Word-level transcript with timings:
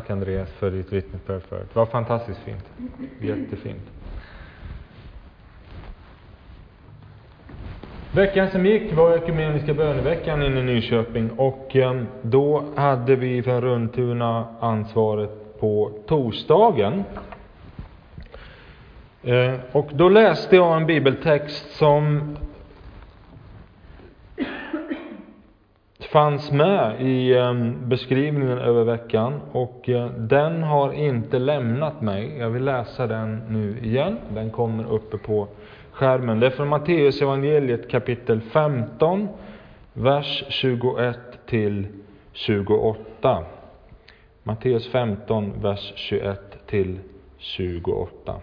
Tack 0.00 0.10
Andreas 0.10 0.50
för 0.50 0.70
ditt 0.70 0.92
vittnesbörd 0.92 1.42
förut. 1.42 1.68
Det 1.72 1.78
var 1.78 1.86
fantastiskt 1.86 2.40
fint. 2.40 2.64
Jättefint. 3.20 3.90
Veckan 8.12 8.50
som 8.50 8.66
gick 8.66 8.92
var 8.92 9.16
ekumeniska 9.16 9.74
böneveckan 9.74 10.42
inne 10.42 10.60
i 10.60 10.62
Nyköping 10.62 11.30
och 11.30 11.76
ehm, 11.76 12.06
då 12.22 12.64
hade 12.76 13.16
vi 13.16 13.42
från 13.42 13.60
Runtuna 13.60 14.46
ansvaret 14.60 15.60
på 15.60 15.92
torsdagen. 16.06 17.04
Eh, 19.22 19.54
och 19.72 19.90
då 19.92 20.08
läste 20.08 20.56
jag 20.56 20.76
en 20.76 20.86
bibeltext 20.86 21.70
som 21.70 22.36
fanns 26.12 26.52
med 26.52 27.00
i 27.00 27.34
ehm, 27.34 27.88
beskrivningen 27.88 28.58
över 28.58 28.84
veckan 28.84 29.40
och 29.52 29.88
eh, 29.88 30.10
den 30.10 30.62
har 30.62 30.92
inte 30.92 31.38
lämnat 31.38 32.00
mig. 32.00 32.38
Jag 32.38 32.50
vill 32.50 32.64
läsa 32.64 33.06
den 33.06 33.42
nu 33.48 33.78
igen. 33.82 34.18
Den 34.28 34.50
kommer 34.50 34.92
uppe 34.92 35.18
på 35.18 35.48
skärmen. 35.92 36.40
Det 36.40 36.46
är 36.46 36.50
från 36.50 36.68
Matteus 36.68 37.22
evangeliet 37.22 37.90
kapitel 37.90 38.40
15, 38.40 39.28
vers 39.92 40.44
21 40.48 41.18
till 41.46 41.86
28. 42.32 43.44
Matteus 44.42 44.88
15, 44.88 45.52
vers 45.62 45.92
21 45.96 46.66
till 46.66 46.98
28. 47.38 48.40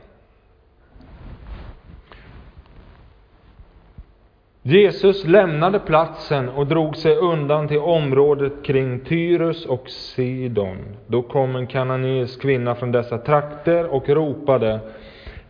Jesus 4.70 5.26
lämnade 5.26 5.80
platsen 5.80 6.50
och 6.50 6.68
drog 6.68 6.98
sig 6.98 7.16
undan 7.16 7.68
till 7.68 7.80
området 7.80 8.54
kring 8.64 9.00
Tyrus 9.00 9.66
och 9.66 9.90
Sidon. 9.90 10.78
Då 11.08 11.22
kom 11.22 11.56
en 11.56 11.68
kananeisk 11.68 12.42
kvinna 12.42 12.76
från 12.76 12.92
dessa 12.92 13.18
trakter 13.18 13.86
och 13.86 14.10
ropade 14.10 14.80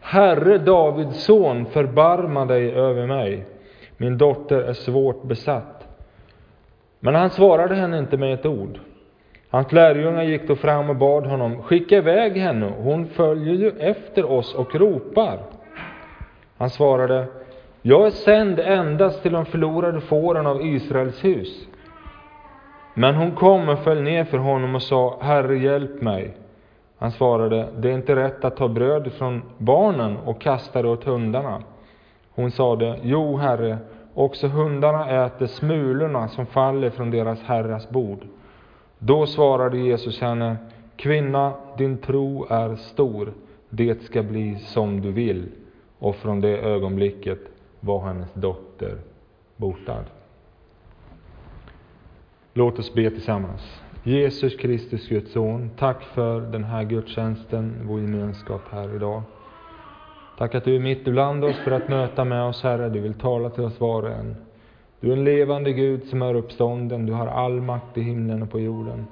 Herre 0.01 0.57
Davids 0.57 1.23
son, 1.23 1.65
förbarma 1.65 2.45
dig 2.45 2.71
över 2.71 3.07
mig. 3.07 3.45
Min 3.97 4.17
dotter 4.17 4.59
är 4.59 4.73
svårt 4.73 5.23
besatt. 5.23 5.88
Men 6.99 7.15
han 7.15 7.29
svarade 7.29 7.75
henne 7.75 7.99
inte 7.99 8.17
med 8.17 8.33
ett 8.33 8.45
ord. 8.45 8.79
Hans 9.49 9.71
lärjungar 9.71 10.23
gick 10.23 10.47
då 10.47 10.55
fram 10.55 10.89
och 10.89 10.95
bad 10.95 11.25
honom, 11.25 11.63
skicka 11.63 11.97
iväg 11.97 12.38
henne, 12.38 12.73
hon 12.77 13.07
följer 13.07 13.53
ju 13.53 13.69
efter 13.79 14.31
oss 14.31 14.55
och 14.55 14.75
ropar. 14.75 15.39
Han 16.57 16.69
svarade, 16.69 17.25
jag 17.81 18.08
är 18.08 18.11
sänd 18.11 18.59
endast 18.59 19.22
till 19.22 19.31
de 19.31 19.45
förlorade 19.45 20.02
fåren 20.02 20.47
av 20.47 20.66
Israels 20.66 21.23
hus. 21.23 21.67
Men 22.94 23.16
hon 23.16 23.31
kom 23.31 23.69
och 23.69 23.80
föll 23.80 24.02
ner 24.02 24.23
för 24.23 24.38
honom 24.38 24.75
och 24.75 24.81
sa, 24.81 25.17
Herre 25.22 25.58
hjälp 25.58 26.02
mig. 26.02 26.38
Han 26.97 27.11
svarade, 27.11 27.67
det 27.78 27.89
är 27.89 27.94
inte 27.94 28.16
rätt 28.16 28.45
att 28.45 28.58
ta 28.58 28.67
bröd 28.67 29.11
från 29.14 29.42
barnen 29.58 30.17
och 30.17 30.42
kasta 30.42 30.81
det 30.81 30.88
åt 30.88 31.03
hundarna. 31.03 31.61
Hon 32.36 32.52
sade, 32.52 33.00
jo 33.03 33.38
herre, 33.38 33.78
också 34.14 34.47
hundarna 34.47 35.25
äter 35.25 35.47
smulorna 35.47 36.28
som 36.28 36.45
faller 36.45 36.89
från 36.89 37.12
deras 37.12 37.41
herras 37.44 37.89
bord. 37.89 38.19
Då 39.00 39.25
svarade 39.25 39.78
Jesus 39.78 40.22
henne, 40.22 40.58
kvinna, 40.95 41.53
din 41.78 41.97
tro 41.97 42.47
är 42.50 42.75
stor, 42.75 43.34
det 43.69 44.03
ska 44.03 44.23
bli 44.23 44.56
som 44.56 45.02
du 45.02 45.12
vill. 45.12 45.50
Och 46.00 46.16
från 46.16 46.41
det 46.41 46.57
ögonblicket 46.57 47.40
var 47.79 48.07
hennes 48.07 48.33
dotter 48.33 48.97
botad. 49.55 50.03
Låt 52.53 52.79
oss 52.79 52.93
be 52.93 53.09
tillsammans. 53.09 53.81
Jesus 54.03 54.55
Kristus, 54.55 55.07
Guds 55.09 55.31
son, 55.31 55.69
tack 55.77 56.03
för 56.03 56.41
den 56.41 56.63
här 56.63 56.83
gudstjänsten, 56.83 57.75
vår 57.83 57.99
gemenskap 57.99 58.61
här 58.71 58.95
idag. 58.95 59.21
Tack 60.38 60.55
att 60.55 60.63
du 60.63 60.75
är 60.75 60.79
mitt 60.79 61.07
ibland 61.07 61.43
oss 61.43 61.55
för 61.57 61.71
att 61.71 61.89
möta 61.89 62.25
med 62.25 62.43
oss, 62.43 62.63
Herre. 62.63 62.89
Du 62.89 62.99
vill 62.99 63.13
tala 63.13 63.49
till 63.49 63.63
oss 63.63 63.79
var 63.79 64.03
och 64.03 64.11
en. 64.11 64.35
Du 64.99 65.09
är 65.09 65.13
en 65.13 65.23
levande 65.23 65.73
Gud 65.73 66.03
som 66.03 66.21
är 66.21 66.35
uppstånden. 66.35 67.05
Du 67.05 67.13
har 67.13 67.27
all 67.27 67.61
makt 67.61 67.97
i 67.97 68.01
himlen 68.01 68.44
och 68.44 68.51
på 68.51 68.59
jorden. 68.59 69.05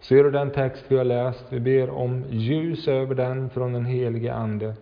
Ser 0.00 0.24
du 0.24 0.30
den 0.30 0.50
text 0.50 0.84
vi 0.88 0.96
har 0.96 1.04
läst? 1.04 1.44
Vi 1.48 1.60
ber 1.60 1.90
om 1.90 2.24
ljus 2.30 2.88
över 2.88 3.14
den 3.14 3.50
från 3.50 3.72
den 3.72 3.84
helige 3.84 4.34
Ande. 4.34 4.74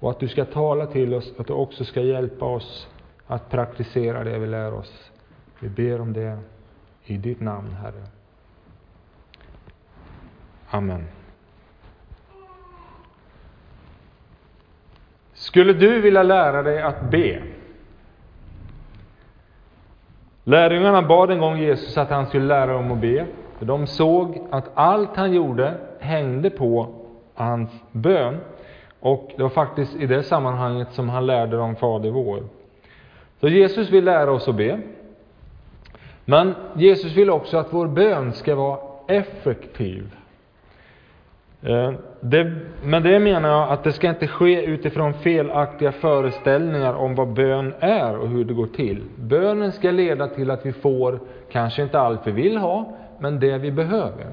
Och 0.00 0.10
att 0.10 0.20
du 0.20 0.28
ska 0.28 0.44
tala 0.44 0.86
till 0.86 1.14
oss, 1.14 1.32
att 1.38 1.46
du 1.46 1.52
också 1.52 1.84
ska 1.84 2.00
hjälpa 2.00 2.44
oss 2.44 2.88
att 3.26 3.50
praktisera 3.50 4.24
det 4.24 4.38
vi 4.38 4.46
lär 4.46 4.74
oss. 4.74 5.10
Vi 5.60 5.68
ber 5.68 6.00
om 6.00 6.12
det 6.12 6.38
i 7.04 7.16
ditt 7.16 7.40
namn, 7.40 7.72
Herre. 7.72 8.02
Amen. 10.70 11.06
Skulle 15.32 15.72
du 15.72 16.00
vilja 16.00 16.22
lära 16.22 16.62
dig 16.62 16.82
att 16.82 17.10
be? 17.10 17.42
Lärjungarna 20.44 21.02
bad 21.02 21.30
en 21.30 21.38
gång 21.38 21.58
Jesus 21.58 21.98
att 21.98 22.10
han 22.10 22.26
skulle 22.26 22.44
lära 22.44 22.72
dem 22.72 22.92
att 22.92 22.98
be. 22.98 23.26
För 23.58 23.66
de 23.66 23.86
såg 23.86 24.46
att 24.50 24.70
allt 24.74 25.16
han 25.16 25.32
gjorde 25.32 25.74
hängde 26.00 26.50
på 26.50 26.94
hans 27.34 27.70
bön. 27.92 28.40
Och 29.06 29.32
det 29.36 29.42
var 29.42 29.50
faktiskt 29.50 29.96
i 29.96 30.06
det 30.06 30.22
sammanhanget 30.22 30.88
som 30.92 31.08
han 31.08 31.26
lärde 31.26 31.56
dem 31.56 31.76
Fader 31.76 32.10
vår. 32.10 32.42
Så 33.40 33.48
Jesus 33.48 33.90
vill 33.90 34.04
lära 34.04 34.32
oss 34.32 34.48
att 34.48 34.54
be. 34.54 34.80
Men 36.24 36.54
Jesus 36.74 37.16
vill 37.16 37.30
också 37.30 37.56
att 37.56 37.72
vår 37.72 37.86
bön 37.86 38.32
ska 38.32 38.54
vara 38.54 38.78
effektiv. 39.06 40.16
Eh, 41.62 41.92
det, 42.20 42.54
men 42.82 43.02
det 43.02 43.18
menar 43.18 43.48
jag 43.48 43.70
att 43.70 43.84
det 43.84 43.92
ska 43.92 44.08
inte 44.08 44.26
ske 44.26 44.64
utifrån 44.64 45.14
felaktiga 45.14 45.92
föreställningar 45.92 46.94
om 46.94 47.14
vad 47.14 47.28
bön 47.28 47.74
är 47.80 48.16
och 48.18 48.28
hur 48.28 48.44
det 48.44 48.54
går 48.54 48.66
till. 48.66 49.02
Bönen 49.16 49.72
ska 49.72 49.90
leda 49.90 50.28
till 50.28 50.50
att 50.50 50.66
vi 50.66 50.72
får, 50.72 51.20
kanske 51.52 51.82
inte 51.82 52.00
allt 52.00 52.26
vi 52.26 52.32
vill 52.32 52.56
ha, 52.56 52.96
men 53.18 53.40
det 53.40 53.58
vi 53.58 53.70
behöver. 53.70 54.26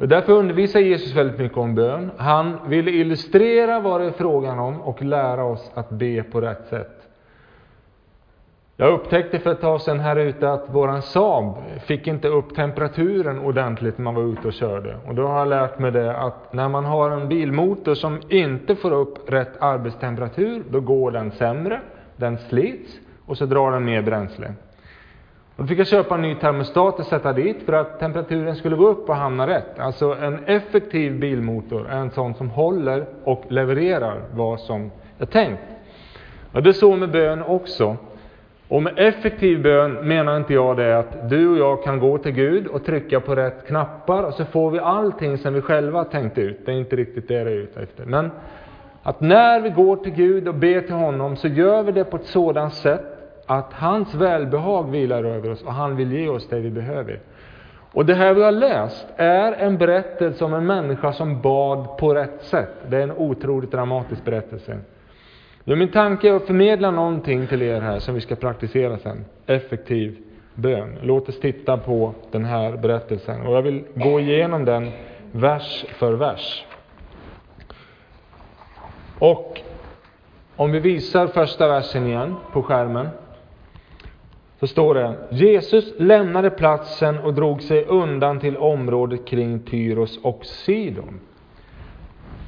Och 0.00 0.08
därför 0.08 0.32
undervisar 0.32 0.80
Jesus 0.80 1.16
väldigt 1.16 1.38
mycket 1.38 1.58
om 1.58 1.74
bön. 1.74 2.10
Han 2.16 2.56
vill 2.66 2.88
illustrera 2.88 3.80
vad 3.80 4.00
det 4.00 4.06
är 4.06 4.10
frågan 4.10 4.58
om 4.58 4.80
och 4.80 5.02
lära 5.02 5.44
oss 5.44 5.70
att 5.74 5.90
be 5.90 6.22
på 6.22 6.40
rätt 6.40 6.66
sätt. 6.68 7.08
Jag 8.76 8.92
upptäckte 8.92 9.38
för 9.38 9.52
ett 9.52 9.60
tag 9.60 9.80
sedan 9.80 10.00
här 10.00 10.16
ute 10.16 10.52
att 10.52 10.74
våran 10.74 11.02
Saab 11.02 11.54
fick 11.86 12.06
inte 12.06 12.28
upp 12.28 12.54
temperaturen 12.54 13.38
ordentligt 13.38 13.98
när 13.98 14.04
man 14.04 14.14
var 14.14 14.22
ute 14.22 14.48
och 14.48 14.52
körde. 14.52 14.96
Och 15.06 15.14
då 15.14 15.26
har 15.26 15.38
jag 15.38 15.48
lärt 15.48 15.78
mig 15.78 15.90
det 15.90 16.16
att 16.16 16.52
när 16.52 16.68
man 16.68 16.84
har 16.84 17.10
en 17.10 17.28
bilmotor 17.28 17.94
som 17.94 18.20
inte 18.28 18.76
får 18.76 18.92
upp 18.92 19.32
rätt 19.32 19.62
arbetstemperatur, 19.62 20.62
då 20.70 20.80
går 20.80 21.10
den 21.10 21.30
sämre, 21.30 21.80
den 22.16 22.38
slits 22.38 22.98
och 23.26 23.38
så 23.38 23.46
drar 23.46 23.72
den 23.72 23.84
mer 23.84 24.02
bränsle. 24.02 24.54
Då 25.60 25.66
fick 25.66 25.78
jag 25.78 25.86
köpa 25.86 26.14
en 26.14 26.22
ny 26.22 26.34
termostat 26.34 26.98
och 26.98 27.06
sätta 27.06 27.32
dit 27.32 27.62
för 27.66 27.72
att 27.72 27.98
temperaturen 27.98 28.56
skulle 28.56 28.76
gå 28.76 28.88
upp 28.88 29.08
och 29.08 29.16
hamna 29.16 29.46
rätt. 29.46 29.78
Alltså 29.78 30.16
en 30.22 30.44
effektiv 30.44 31.20
bilmotor 31.20 31.88
är 31.90 31.96
en 31.96 32.10
sån 32.10 32.34
som 32.34 32.50
håller 32.50 33.06
och 33.24 33.44
levererar 33.48 34.20
vad 34.34 34.60
som 34.60 34.90
är 35.18 35.26
tänkt. 35.26 35.62
Och 36.52 36.62
det 36.62 36.68
är 36.68 36.72
så 36.72 36.96
med 36.96 37.10
bön 37.10 37.42
också. 37.42 37.96
Och 38.68 38.82
med 38.82 38.92
effektiv 38.96 39.62
bön 39.62 39.92
menar 39.92 40.36
inte 40.36 40.54
jag 40.54 40.76
det 40.76 40.98
att 40.98 41.30
du 41.30 41.48
och 41.48 41.58
jag 41.58 41.84
kan 41.84 42.00
gå 42.00 42.18
till 42.18 42.32
Gud 42.32 42.66
och 42.66 42.84
trycka 42.84 43.20
på 43.20 43.34
rätt 43.34 43.66
knappar 43.66 44.22
och 44.22 44.34
så 44.34 44.44
får 44.44 44.70
vi 44.70 44.78
allting 44.78 45.38
som 45.38 45.54
vi 45.54 45.60
själva 45.60 46.04
tänkt 46.04 46.38
ut. 46.38 46.66
Det 46.66 46.72
är 46.72 46.76
inte 46.76 46.96
riktigt 46.96 47.28
det 47.28 47.34
jag 47.34 47.42
är 47.42 47.50
ute 47.50 47.80
efter. 47.80 48.04
Men 48.04 48.30
att 49.02 49.20
när 49.20 49.60
vi 49.60 49.70
går 49.70 49.96
till 49.96 50.12
Gud 50.12 50.48
och 50.48 50.54
ber 50.54 50.80
till 50.80 50.94
honom 50.94 51.36
så 51.36 51.48
gör 51.48 51.82
vi 51.82 51.92
det 51.92 52.04
på 52.04 52.16
ett 52.16 52.26
sådant 52.26 52.74
sätt 52.74 53.09
att 53.50 53.72
hans 53.72 54.14
välbehag 54.14 54.90
vilar 54.90 55.24
över 55.24 55.50
oss 55.50 55.62
och 55.62 55.72
han 55.72 55.96
vill 55.96 56.12
ge 56.12 56.28
oss 56.28 56.48
det 56.48 56.60
vi 56.60 56.70
behöver. 56.70 57.20
Och 57.92 58.06
det 58.06 58.14
här 58.14 58.34
vi 58.34 58.42
har 58.42 58.52
läst 58.52 59.06
är 59.16 59.52
en 59.52 59.78
berättelse 59.78 60.44
om 60.44 60.54
en 60.54 60.66
människa 60.66 61.12
som 61.12 61.40
bad 61.40 61.98
på 61.98 62.14
rätt 62.14 62.42
sätt. 62.42 62.74
Det 62.88 62.96
är 62.96 63.02
en 63.02 63.12
otroligt 63.12 63.70
dramatisk 63.70 64.24
berättelse. 64.24 64.78
Men 65.64 65.78
min 65.78 65.88
tanke 65.88 66.28
är 66.28 66.34
att 66.34 66.46
förmedla 66.46 66.90
någonting 66.90 67.46
till 67.46 67.62
er 67.62 67.80
här 67.80 67.98
som 67.98 68.14
vi 68.14 68.20
ska 68.20 68.36
praktisera 68.36 68.98
sen. 68.98 69.24
Effektiv 69.46 70.16
bön. 70.54 70.98
Låt 71.02 71.28
oss 71.28 71.40
titta 71.40 71.76
på 71.76 72.14
den 72.30 72.44
här 72.44 72.76
berättelsen 72.76 73.46
och 73.46 73.54
jag 73.54 73.62
vill 73.62 73.84
gå 73.94 74.20
igenom 74.20 74.64
den 74.64 74.90
vers 75.32 75.84
för 75.88 76.12
vers. 76.12 76.66
Och 79.18 79.60
om 80.56 80.72
vi 80.72 80.78
visar 80.78 81.26
första 81.26 81.68
versen 81.68 82.06
igen 82.06 82.36
på 82.52 82.62
skärmen 82.62 83.08
så 84.60 84.66
står 84.66 84.94
det 84.94 85.14
Jesus 85.30 85.92
lämnade 85.96 86.50
platsen 86.50 87.18
och 87.18 87.34
drog 87.34 87.62
sig 87.62 87.84
undan 87.84 88.40
till 88.40 88.56
området 88.56 89.26
kring 89.26 89.60
Tyros 89.60 90.18
och 90.22 90.46
Sidon. 90.46 91.20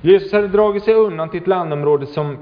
Jesus 0.01 0.33
hade 0.33 0.49
dragit 0.49 0.83
sig 0.83 0.95
undan 0.95 1.29
till 1.29 1.41
ett 1.41 1.47
landområde 1.47 2.07
som 2.07 2.39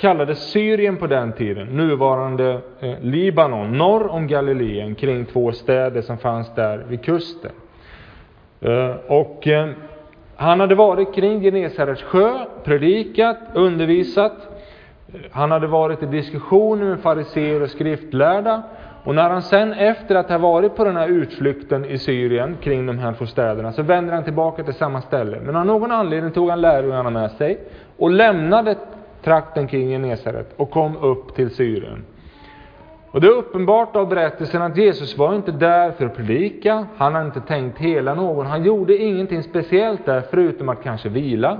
kallades 0.00 0.50
Syrien 0.50 0.96
på 0.96 1.06
den 1.06 1.32
tiden, 1.32 1.66
nuvarande 1.66 2.60
eh, 2.80 3.00
Libanon, 3.00 3.78
norr 3.78 4.08
om 4.08 4.26
Galileen, 4.26 4.94
kring 4.94 5.24
två 5.24 5.52
städer 5.52 6.02
som 6.02 6.18
fanns 6.18 6.54
där 6.54 6.84
vid 6.88 7.02
kusten. 7.02 7.50
Eh, 8.60 8.94
och 9.06 9.48
eh, 9.48 9.68
han 10.36 10.60
hade 10.60 10.74
varit 10.74 11.14
kring 11.14 11.40
Genesarets 11.40 12.02
sjö, 12.02 12.38
predikat, 12.64 13.38
undervisat. 13.54 14.32
Han 15.30 15.50
hade 15.50 15.66
varit 15.66 16.02
i 16.02 16.06
diskussioner 16.06 16.84
med 16.84 17.00
fariseer 17.00 17.62
och 17.62 17.70
skriftlärda. 17.70 18.62
Och 19.08 19.14
när 19.14 19.30
han 19.30 19.42
sen 19.42 19.72
efter 19.72 20.14
att 20.14 20.28
ha 20.28 20.38
varit 20.38 20.76
på 20.76 20.84
den 20.84 20.96
här 20.96 21.08
utflykten 21.08 21.84
i 21.84 21.98
Syrien 21.98 22.56
kring 22.60 22.86
de 22.86 22.98
här 22.98 23.12
två 23.12 23.26
städerna 23.26 23.72
så 23.72 23.82
vänder 23.82 24.14
han 24.14 24.24
tillbaka 24.24 24.64
till 24.64 24.74
samma 24.74 25.00
ställe. 25.00 25.38
Men 25.42 25.56
av 25.56 25.66
någon 25.66 25.92
anledning 25.92 26.32
tog 26.32 26.50
han 26.50 26.60
lärjungarna 26.60 27.10
med 27.10 27.30
sig 27.30 27.58
och 27.96 28.10
lämnade 28.10 28.76
trakten 29.22 29.68
kring 29.68 29.88
Genesaret 29.88 30.54
och 30.56 30.70
kom 30.70 30.96
upp 30.96 31.34
till 31.34 31.54
Syrien. 31.54 32.04
Och 33.10 33.20
det 33.20 33.26
är 33.26 33.32
uppenbart 33.32 33.96
av 33.96 34.08
berättelsen 34.08 34.62
att 34.62 34.76
Jesus 34.76 35.18
var 35.18 35.34
inte 35.34 35.52
där 35.52 35.90
för 35.90 36.06
att 36.06 36.16
predika, 36.16 36.86
han 36.96 37.14
hade 37.14 37.26
inte 37.26 37.40
tänkt 37.40 37.78
hela 37.78 38.14
någon, 38.14 38.46
han 38.46 38.64
gjorde 38.64 38.96
ingenting 38.96 39.42
speciellt 39.42 40.06
där 40.06 40.22
förutom 40.30 40.68
att 40.68 40.82
kanske 40.82 41.08
vila, 41.08 41.58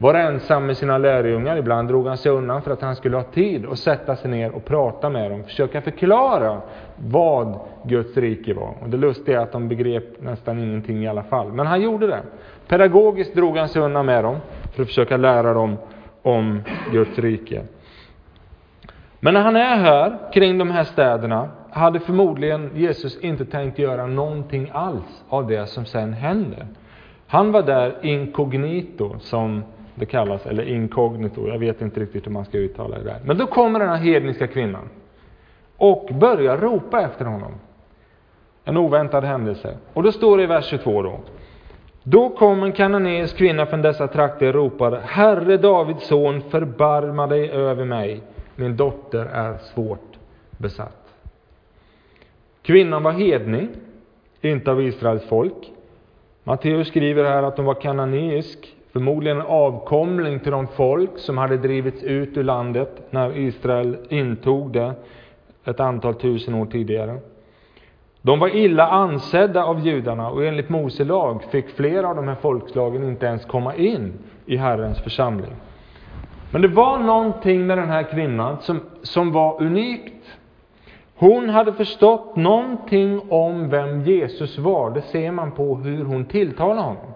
vara 0.00 0.22
ensam 0.22 0.66
med 0.66 0.76
sina 0.76 0.98
lärjungar, 0.98 1.56
ibland 1.56 1.88
drog 1.88 2.06
han 2.06 2.16
sig 2.16 2.32
undan 2.32 2.62
för 2.62 2.70
att 2.70 2.82
han 2.82 2.96
skulle 2.96 3.16
ha 3.16 3.22
tid 3.22 3.66
att 3.66 3.78
sätta 3.78 4.16
sig 4.16 4.30
ner 4.30 4.50
och 4.50 4.64
prata 4.64 5.10
med 5.10 5.30
dem, 5.30 5.44
försöka 5.44 5.80
förklara 5.80 6.60
vad 6.96 7.60
Guds 7.84 8.16
rike 8.16 8.54
var. 8.54 8.74
Och 8.80 8.88
det 8.88 8.96
lustiga 8.96 9.38
är 9.38 9.42
att 9.42 9.52
de 9.52 9.68
begrep 9.68 10.22
nästan 10.22 10.58
ingenting 10.58 11.04
i 11.04 11.08
alla 11.08 11.22
fall, 11.22 11.52
men 11.52 11.66
han 11.66 11.80
gjorde 11.80 12.06
det. 12.06 12.20
Pedagogiskt 12.68 13.34
drog 13.34 13.56
han 13.56 13.68
sig 13.68 13.82
undan 13.82 14.06
med 14.06 14.24
dem 14.24 14.36
för 14.74 14.82
att 14.82 14.88
försöka 14.88 15.16
lära 15.16 15.54
dem 15.54 15.76
om 16.22 16.62
Guds 16.92 17.18
rike. 17.18 17.62
Men 19.20 19.34
när 19.34 19.40
han 19.40 19.56
är 19.56 19.76
här, 19.76 20.18
kring 20.32 20.58
de 20.58 20.70
här 20.70 20.84
städerna, 20.84 21.48
hade 21.70 22.00
förmodligen 22.00 22.70
Jesus 22.74 23.20
inte 23.20 23.44
tänkt 23.44 23.78
göra 23.78 24.06
någonting 24.06 24.70
alls 24.72 25.24
av 25.28 25.46
det 25.46 25.66
som 25.66 25.84
sen 25.84 26.12
händer. 26.12 26.66
Han 27.26 27.52
var 27.52 27.62
där 27.62 27.96
inkognito, 28.02 29.18
som 29.18 29.64
det 30.00 30.06
kallas, 30.06 30.46
eller 30.46 30.62
inkognito, 30.62 31.48
jag 31.48 31.58
vet 31.58 31.82
inte 31.82 32.00
riktigt 32.00 32.26
hur 32.26 32.32
man 32.32 32.44
ska 32.44 32.58
uttala 32.58 32.98
det 32.98 33.04
där. 33.04 33.20
Men 33.24 33.38
då 33.38 33.46
kommer 33.46 33.78
den 33.78 33.88
här 33.88 33.96
hedniska 33.96 34.46
kvinnan 34.46 34.88
och 35.76 36.10
börjar 36.14 36.56
ropa 36.56 37.00
efter 37.00 37.24
honom. 37.24 37.52
En 38.64 38.76
oväntad 38.76 39.24
händelse. 39.24 39.76
Och 39.92 40.02
då 40.02 40.12
står 40.12 40.36
det 40.36 40.42
i 40.42 40.46
vers 40.46 40.64
22 40.64 41.02
då. 41.02 41.20
Då 42.02 42.28
kom 42.28 42.62
en 42.62 42.72
kananeisk 42.72 43.36
kvinna 43.36 43.66
från 43.66 43.82
dessa 43.82 44.08
trakter 44.08 44.48
och 44.48 44.54
ropade, 44.54 45.00
Herre 45.04 45.56
Davids 45.56 46.06
son, 46.06 46.42
förbarma 46.50 47.26
dig 47.26 47.50
över 47.50 47.84
mig 47.84 48.22
min 48.60 48.76
dotter 48.76 49.26
är 49.26 49.58
svårt 49.58 50.18
besatt. 50.56 51.14
Kvinnan 52.62 53.02
var 53.02 53.12
hedning, 53.12 53.68
inte 54.40 54.70
av 54.70 54.82
Israels 54.82 55.24
folk. 55.24 55.72
Matteus 56.44 56.88
skriver 56.88 57.24
här 57.24 57.42
att 57.42 57.56
hon 57.56 57.66
var 57.66 57.74
kananeisk, 57.74 58.76
förmodligen 58.92 59.40
en 59.40 59.46
avkomling 59.46 60.40
till 60.40 60.52
de 60.52 60.66
folk 60.66 61.18
som 61.18 61.38
hade 61.38 61.56
drivits 61.56 62.02
ut 62.02 62.36
ur 62.36 62.44
landet 62.44 63.02
när 63.10 63.38
Israel 63.38 63.96
intog 64.08 64.72
det 64.72 64.94
ett 65.64 65.80
antal 65.80 66.14
tusen 66.14 66.54
år 66.54 66.66
tidigare. 66.66 67.18
De 68.22 68.38
var 68.38 68.56
illa 68.56 68.88
ansedda 68.88 69.64
av 69.64 69.86
judarna 69.86 70.30
och 70.30 70.44
enligt 70.44 70.68
Mose 70.68 71.04
lag 71.04 71.42
fick 71.50 71.68
flera 71.68 72.08
av 72.08 72.16
de 72.16 72.28
här 72.28 72.34
folkslagen 72.34 73.04
inte 73.04 73.26
ens 73.26 73.44
komma 73.44 73.74
in 73.74 74.12
i 74.46 74.56
Herrens 74.56 75.00
församling. 75.00 75.52
Men 76.50 76.62
det 76.62 76.68
var 76.68 76.98
någonting 76.98 77.66
med 77.66 77.78
den 77.78 77.88
här 77.90 78.02
kvinnan 78.02 78.56
som, 78.60 78.80
som 79.02 79.32
var 79.32 79.62
unikt. 79.62 80.38
Hon 81.14 81.48
hade 81.48 81.72
förstått 81.72 82.36
någonting 82.36 83.20
om 83.28 83.68
vem 83.68 84.02
Jesus 84.02 84.58
var. 84.58 84.90
Det 84.90 85.02
ser 85.02 85.32
man 85.32 85.52
på 85.52 85.76
hur 85.76 86.04
hon 86.04 86.24
tilltalar 86.24 86.82
honom. 86.82 87.12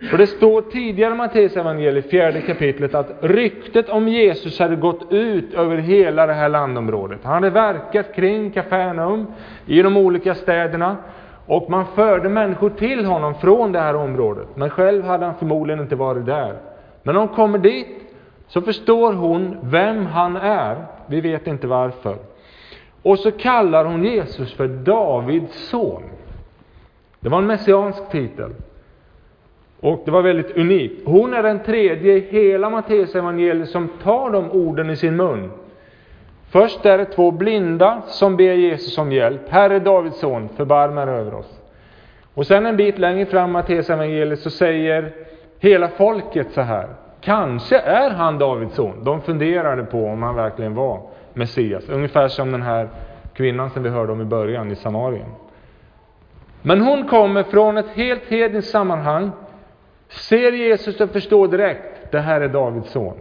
För 0.00 0.18
det 0.18 0.26
står 0.26 0.62
tidigare 0.62 1.14
i 1.14 1.16
Matteus 1.16 1.56
evangeliet, 1.56 2.10
fjärde 2.10 2.40
kapitlet, 2.40 2.94
att 2.94 3.10
ryktet 3.20 3.88
om 3.88 4.08
Jesus 4.08 4.58
hade 4.58 4.76
gått 4.76 5.12
ut 5.12 5.54
över 5.54 5.76
hela 5.76 6.26
det 6.26 6.32
här 6.32 6.48
landområdet. 6.48 7.20
Han 7.24 7.34
hade 7.34 7.50
verkat 7.50 8.14
kring 8.14 8.50
Kafarnaum, 8.50 9.26
i 9.66 9.82
de 9.82 9.96
olika 9.96 10.34
städerna, 10.34 10.96
och 11.46 11.70
man 11.70 11.86
förde 11.86 12.28
människor 12.28 12.70
till 12.70 13.04
honom 13.04 13.34
från 13.34 13.72
det 13.72 13.80
här 13.80 13.96
området. 13.96 14.48
Men 14.54 14.70
själv 14.70 15.04
hade 15.04 15.24
han 15.24 15.34
förmodligen 15.34 15.80
inte 15.80 15.96
varit 15.96 16.26
där. 16.26 16.56
Men 17.02 17.14
när 17.14 17.20
de 17.20 17.28
kommer 17.28 17.58
dit, 17.58 18.14
så 18.48 18.62
förstår 18.62 19.12
hon 19.12 19.56
vem 19.62 20.06
han 20.06 20.36
är. 20.36 20.76
Vi 21.06 21.20
vet 21.20 21.46
inte 21.46 21.66
varför. 21.66 22.16
Och 23.02 23.18
så 23.18 23.30
kallar 23.30 23.84
hon 23.84 24.04
Jesus 24.04 24.52
för 24.52 24.68
Davids 24.68 25.68
son. 25.68 26.02
Det 27.20 27.28
var 27.28 27.38
en 27.38 27.46
messiansk 27.46 28.10
titel. 28.10 28.50
Och 29.80 30.02
det 30.04 30.10
var 30.10 30.22
väldigt 30.22 30.56
unikt. 30.56 31.02
Hon 31.04 31.34
är 31.34 31.42
den 31.42 31.62
tredje 31.62 32.12
i 32.12 32.20
hela 32.20 32.70
Matteusevangeliet 32.70 33.68
som 33.68 33.88
tar 34.02 34.30
de 34.30 34.50
orden 34.50 34.90
i 34.90 34.96
sin 34.96 35.16
mun. 35.16 35.50
Först 36.50 36.86
är 36.86 36.98
det 36.98 37.04
två 37.04 37.30
blinda 37.30 38.02
som 38.06 38.36
ber 38.36 38.52
Jesus 38.52 38.98
om 38.98 39.12
hjälp. 39.12 39.48
Herre 39.48 39.78
Davids 39.78 40.18
son, 40.18 40.48
förbarma 40.56 41.04
dig 41.04 41.14
över 41.14 41.34
oss. 41.34 41.60
Och 42.34 42.46
sen 42.46 42.66
en 42.66 42.76
bit 42.76 42.98
längre 42.98 43.26
fram 43.26 43.50
i 43.50 43.52
Matteusevangeliet 43.52 44.40
så 44.40 44.50
säger 44.50 45.12
hela 45.58 45.88
folket 45.88 46.46
så 46.52 46.60
här. 46.60 46.88
Kanske 47.20 47.78
är 47.78 48.10
han 48.10 48.38
Davids 48.38 48.74
son. 48.74 49.04
De 49.04 49.20
funderade 49.20 49.82
på 49.84 50.06
om 50.06 50.22
han 50.22 50.34
verkligen 50.34 50.74
var 50.74 51.00
Messias. 51.34 51.88
Ungefär 51.88 52.28
som 52.28 52.52
den 52.52 52.62
här 52.62 52.88
kvinnan 53.34 53.70
som 53.70 53.82
vi 53.82 53.88
hörde 53.88 54.12
om 54.12 54.20
i 54.20 54.24
början 54.24 54.70
i 54.70 54.76
Samarien. 54.76 55.28
Men 56.62 56.80
hon 56.80 57.08
kommer 57.08 57.42
från 57.42 57.76
ett 57.76 57.88
helt 57.94 58.24
hedniskt 58.24 58.70
sammanhang, 58.70 59.30
ser 60.08 60.52
Jesus 60.52 61.00
och 61.00 61.10
förstår 61.10 61.48
direkt, 61.48 62.12
det 62.12 62.20
här 62.20 62.40
är 62.40 62.48
Davids 62.48 62.90
son. 62.90 63.16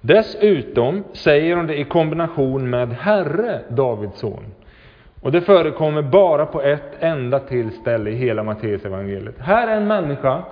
Dessutom 0.00 1.04
säger 1.12 1.56
hon 1.56 1.66
det 1.66 1.80
i 1.80 1.84
kombination 1.84 2.70
med 2.70 2.92
Herre 2.92 3.60
Davids 3.68 4.18
son. 4.18 4.44
Och 5.22 5.32
det 5.32 5.40
förekommer 5.40 6.02
bara 6.02 6.46
på 6.46 6.62
ett 6.62 6.96
enda 7.00 7.38
till 7.38 7.70
ställe 7.72 8.10
i 8.10 8.14
hela 8.14 8.42
Matteusevangeliet. 8.42 9.38
Här 9.38 9.68
är 9.68 9.76
en 9.76 9.86
människa 9.86 10.42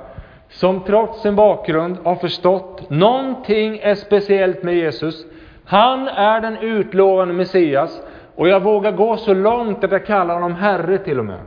som 0.49 0.81
trots 0.85 1.23
sin 1.23 1.37
bakgrund 1.37 1.97
har 2.05 2.15
förstått 2.15 2.91
någonting 2.91 3.79
är 3.79 3.95
speciellt 3.95 4.63
med 4.63 4.75
Jesus. 4.75 5.27
Han 5.65 6.09
är 6.09 6.41
den 6.41 6.59
utlovade 6.59 7.33
Messias 7.33 8.03
och 8.35 8.49
jag 8.49 8.63
vågar 8.63 8.93
gå 8.93 9.17
så 9.17 9.35
långt 9.35 9.85
att 9.85 9.93
jag 9.93 10.07
kallar 10.07 10.35
honom 10.35 10.55
Herre 10.55 10.99
till 10.99 11.19
och 11.19 11.25
med. 11.25 11.41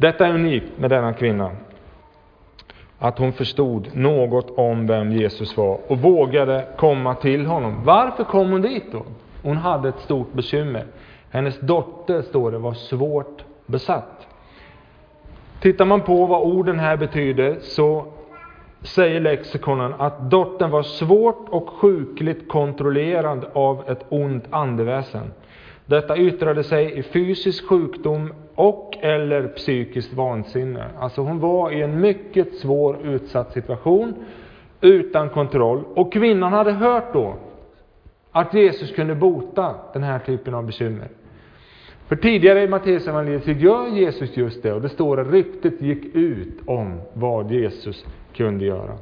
Detta 0.00 0.26
är 0.26 0.34
unikt 0.34 0.78
med 0.78 0.90
denna 0.90 1.12
kvinna. 1.12 1.50
Att 2.98 3.18
hon 3.18 3.32
förstod 3.32 3.96
något 3.96 4.58
om 4.58 4.86
vem 4.86 5.12
Jesus 5.12 5.56
var 5.56 5.78
och 5.86 5.98
vågade 5.98 6.66
komma 6.76 7.14
till 7.14 7.46
honom. 7.46 7.84
Varför 7.84 8.24
kom 8.24 8.50
hon 8.50 8.62
dit 8.62 8.92
då? 8.92 9.02
Hon 9.42 9.56
hade 9.56 9.88
ett 9.88 9.98
stort 9.98 10.32
bekymmer. 10.32 10.86
Hennes 11.30 11.60
dotter, 11.60 12.22
står 12.22 12.50
det, 12.50 12.58
var 12.58 12.72
svårt 12.74 13.44
besatt. 13.66 14.26
Tittar 15.60 15.84
man 15.84 16.00
på 16.00 16.26
vad 16.26 16.42
orden 16.42 16.78
här 16.78 16.96
betyder 16.96 17.56
så 17.60 18.04
säger 18.82 19.20
lexikonen 19.20 19.94
att 19.98 20.30
dottern 20.30 20.70
var 20.70 20.82
svårt 20.82 21.48
och 21.48 21.68
sjukligt 21.68 22.48
kontrollerad 22.48 23.46
av 23.52 23.84
ett 23.86 24.04
ont 24.08 24.44
andeväsen. 24.50 25.32
Detta 25.86 26.16
yttrade 26.16 26.64
sig 26.64 26.98
i 26.98 27.02
fysisk 27.02 27.68
sjukdom 27.68 28.32
och 28.60 28.98
eller 29.00 29.48
psykiskt 29.48 30.12
vansinne. 30.12 30.84
Alltså 30.98 31.20
hon 31.20 31.40
var 31.40 31.70
i 31.70 31.82
en 31.82 32.00
mycket 32.00 32.54
svår 32.54 32.96
utsatt 33.04 33.52
situation, 33.52 34.14
utan 34.80 35.28
kontroll. 35.28 35.84
Och 35.94 36.12
kvinnan 36.12 36.52
hade 36.52 36.72
hört 36.72 37.12
då 37.12 37.34
att 38.32 38.54
Jesus 38.54 38.92
kunde 38.92 39.14
bota 39.14 39.74
den 39.92 40.02
här 40.02 40.18
typen 40.18 40.54
av 40.54 40.66
bekymmer. 40.66 41.08
För 42.08 42.16
tidigare 42.16 42.62
i 42.62 42.68
Matteusevangeliet 42.68 43.44
så 43.44 43.50
gör 43.50 43.86
Jesus 43.86 44.36
just 44.36 44.62
det 44.62 44.72
och 44.72 44.82
det 44.82 44.88
står 44.88 45.20
att 45.20 45.30
ryktet 45.30 45.82
gick 45.82 46.14
ut 46.14 46.58
om 46.66 47.00
vad 47.12 47.50
Jesus 47.50 48.04
kunde 48.34 48.64
göra. 48.64 48.98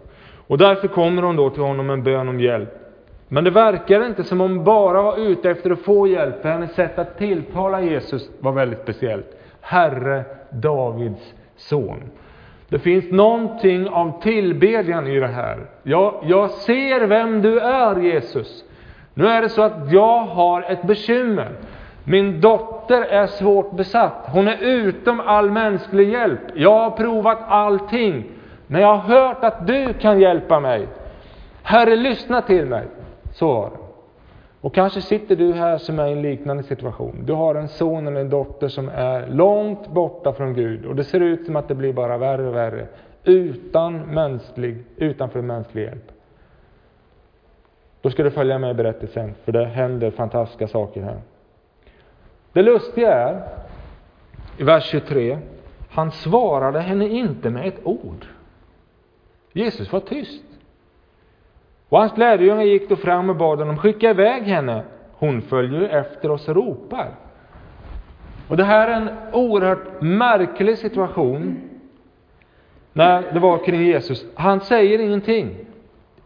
Och 0.47 0.59
därför 0.59 0.89
kommer 0.89 1.23
hon 1.23 1.37
då 1.37 1.51
till 1.51 1.63
honom 1.63 1.87
med 1.87 1.95
en 1.95 2.03
bön 2.03 2.29
om 2.29 2.41
hjälp. 2.41 2.75
Men 3.29 3.45
det 3.45 3.51
verkar 3.51 4.07
inte 4.07 4.25
som 4.25 4.41
om 4.41 4.51
hon 4.51 4.65
bara 4.65 5.03
var 5.03 5.19
ute 5.19 5.51
efter 5.51 5.71
att 5.71 5.79
få 5.79 6.07
hjälp, 6.07 6.43
för 6.43 6.49
hennes 6.49 6.75
sätt 6.75 6.99
att 6.99 7.19
tilltala 7.19 7.83
Jesus 7.83 8.31
var 8.41 8.53
väldigt 8.53 8.81
speciellt. 8.83 9.38
Herre 9.61 10.25
Davids 10.51 11.35
son. 11.57 12.11
Det 12.69 12.79
finns 12.79 13.11
någonting 13.11 13.89
av 13.89 14.21
tillbedjan 14.23 15.07
i 15.07 15.19
det 15.21 15.27
här. 15.27 15.67
Jag, 15.83 16.15
jag 16.23 16.51
ser 16.51 17.07
vem 17.07 17.43
du 17.43 17.61
är 17.61 18.01
Jesus. 18.01 18.65
Nu 19.15 19.27
är 19.27 19.43
det 19.43 19.49
så 19.49 19.63
att 19.63 19.93
jag 19.93 20.19
har 20.19 20.63
ett 20.63 20.83
bekymmer. 20.83 21.53
Min 22.05 22.41
dotter 22.41 23.03
är 23.03 23.27
svårt 23.27 23.73
besatt. 23.73 24.29
Hon 24.33 24.49
är 24.49 24.59
utom 24.61 25.21
all 25.21 25.51
mänsklig 25.51 26.09
hjälp. 26.09 26.41
Jag 26.55 26.79
har 26.79 26.91
provat 26.91 27.39
allting. 27.49 28.25
Men 28.67 28.81
jag 28.81 28.97
har 28.97 29.17
hört 29.17 29.45
att 29.45 29.67
du 29.67 29.93
kan 29.93 30.21
hjälpa 30.21 30.61
mig. 30.61 30.89
Herre, 31.63 31.97
lyssna 31.97 32.43
till 32.43 32.67
mig. 32.67 32.85
Så 33.33 33.55
var 33.55 33.71
det. 33.71 33.78
Och 34.61 34.75
kanske 34.75 35.01
sitter 35.01 35.37
du 35.37 35.53
här 35.53 35.79
som 35.79 35.99
är 35.99 36.07
i 36.07 36.13
en 36.13 36.23
liknande 36.23 36.63
situation. 36.63 37.23
Du 37.25 37.33
har 37.33 37.55
en 37.55 37.69
son 37.69 38.07
eller 38.07 38.21
en 38.21 38.31
dotter 38.31 38.69
som 38.69 38.89
är 38.89 39.27
långt 39.27 39.89
borta 39.89 40.33
från 40.33 40.55
Gud 40.55 40.87
och 40.87 40.97
det 40.97 41.05
ser 41.05 41.21
ut 41.21 41.47
som 41.47 41.57
att 41.57 41.69
det 41.69 41.75
blir 41.75 41.93
bara 41.93 42.19
värre 42.19 42.49
och 42.49 42.55
värre 42.55 42.87
utan 43.25 44.01
mänsklig, 44.01 44.85
utanför 44.97 45.43
mänsklig 45.43 45.83
hjälp. 45.83 46.13
Då 48.01 48.11
ska 48.11 48.23
du 48.23 48.31
följa 48.31 48.59
med 48.59 48.71
i 48.71 48.75
berättelsen, 48.75 49.35
för 49.45 49.53
det 49.53 49.65
händer 49.65 50.11
fantastiska 50.11 50.69
saker 50.69 51.03
här. 51.03 51.21
Det 52.53 52.63
lustiga 52.63 53.13
är, 53.13 53.49
i 54.59 54.63
vers 54.63 54.85
23, 54.85 55.39
han 55.91 56.11
svarade 56.11 56.81
henne 56.81 57.09
inte 57.09 57.51
med 57.51 57.69
ett 57.69 57.81
ord. 57.83 58.27
Jesus 59.53 59.93
var 59.93 60.01
tyst. 60.01 60.48
Och 61.89 61.99
hans 61.99 62.17
lärjungar 62.17 62.63
gick 62.63 62.89
då 62.89 62.97
fram 62.97 63.31
och 63.31 63.37
bad 63.37 63.59
honom 63.59 63.77
skicka 63.77 64.11
iväg 64.11 64.43
henne. 64.43 64.85
Hon 65.13 65.43
följer 65.43 65.83
efter 65.83 66.31
oss 66.31 66.49
och 66.49 66.55
ropar. 66.55 67.15
Och 68.49 68.57
det 68.57 68.65
här 68.65 68.89
är 68.89 68.95
en 68.95 69.11
oerhört 69.33 70.01
märklig 70.01 70.79
situation 70.79 71.61
när 72.93 73.33
det 73.33 73.41
var 73.41 73.65
kring 73.65 73.83
Jesus. 73.83 74.27
Han 74.35 74.61
säger 74.61 74.99
ingenting. 74.99 75.57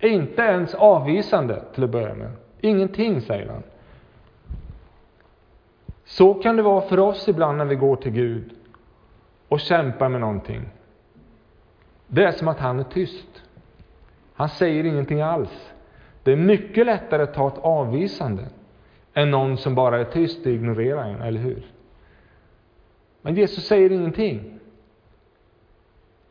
Inte 0.01 0.43
ens 0.43 0.75
avvisande 0.75 1.63
till 1.75 1.85
att 1.85 1.91
börja 1.91 2.15
med. 2.15 2.31
Ingenting 2.61 3.21
säger 3.21 3.49
han. 3.49 3.63
Så 6.05 6.35
kan 6.35 6.57
det 6.57 6.63
vara 6.63 6.81
för 6.81 6.99
oss 6.99 7.29
ibland 7.29 7.59
när 7.59 7.65
vi 7.65 7.75
går 7.75 7.97
till 7.97 8.13
Gud 8.13 8.51
och 9.49 9.61
kämpar 9.61 10.09
med 10.09 10.21
någonting. 10.21 10.63
Det 12.07 12.25
är 12.25 12.33
som 12.33 12.49
att 12.49 12.59
han 12.59 12.81
är 12.81 12.85
tyst. 12.85 13.42
Han 14.43 14.49
säger 14.49 14.85
ingenting 14.85 15.21
alls. 15.21 15.73
Det 16.23 16.33
är 16.33 16.37
mycket 16.37 16.87
lättare 16.87 17.23
att 17.23 17.35
ta 17.35 17.49
ett 17.49 17.59
avvisande 17.59 18.43
än 19.15 19.31
någon 19.31 19.57
som 19.57 19.75
bara 19.75 20.01
är 20.01 20.05
tyst 20.05 20.47
och 20.47 20.53
ignorerar 20.53 21.05
en, 21.05 21.23
eller 21.23 21.41
hur? 21.41 21.63
Men 23.23 23.35
Jesus 23.35 23.65
säger 23.65 23.93
ingenting 23.93 24.59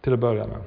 till 0.01 0.13
att 0.13 0.19
börja 0.19 0.47
med. 0.47 0.57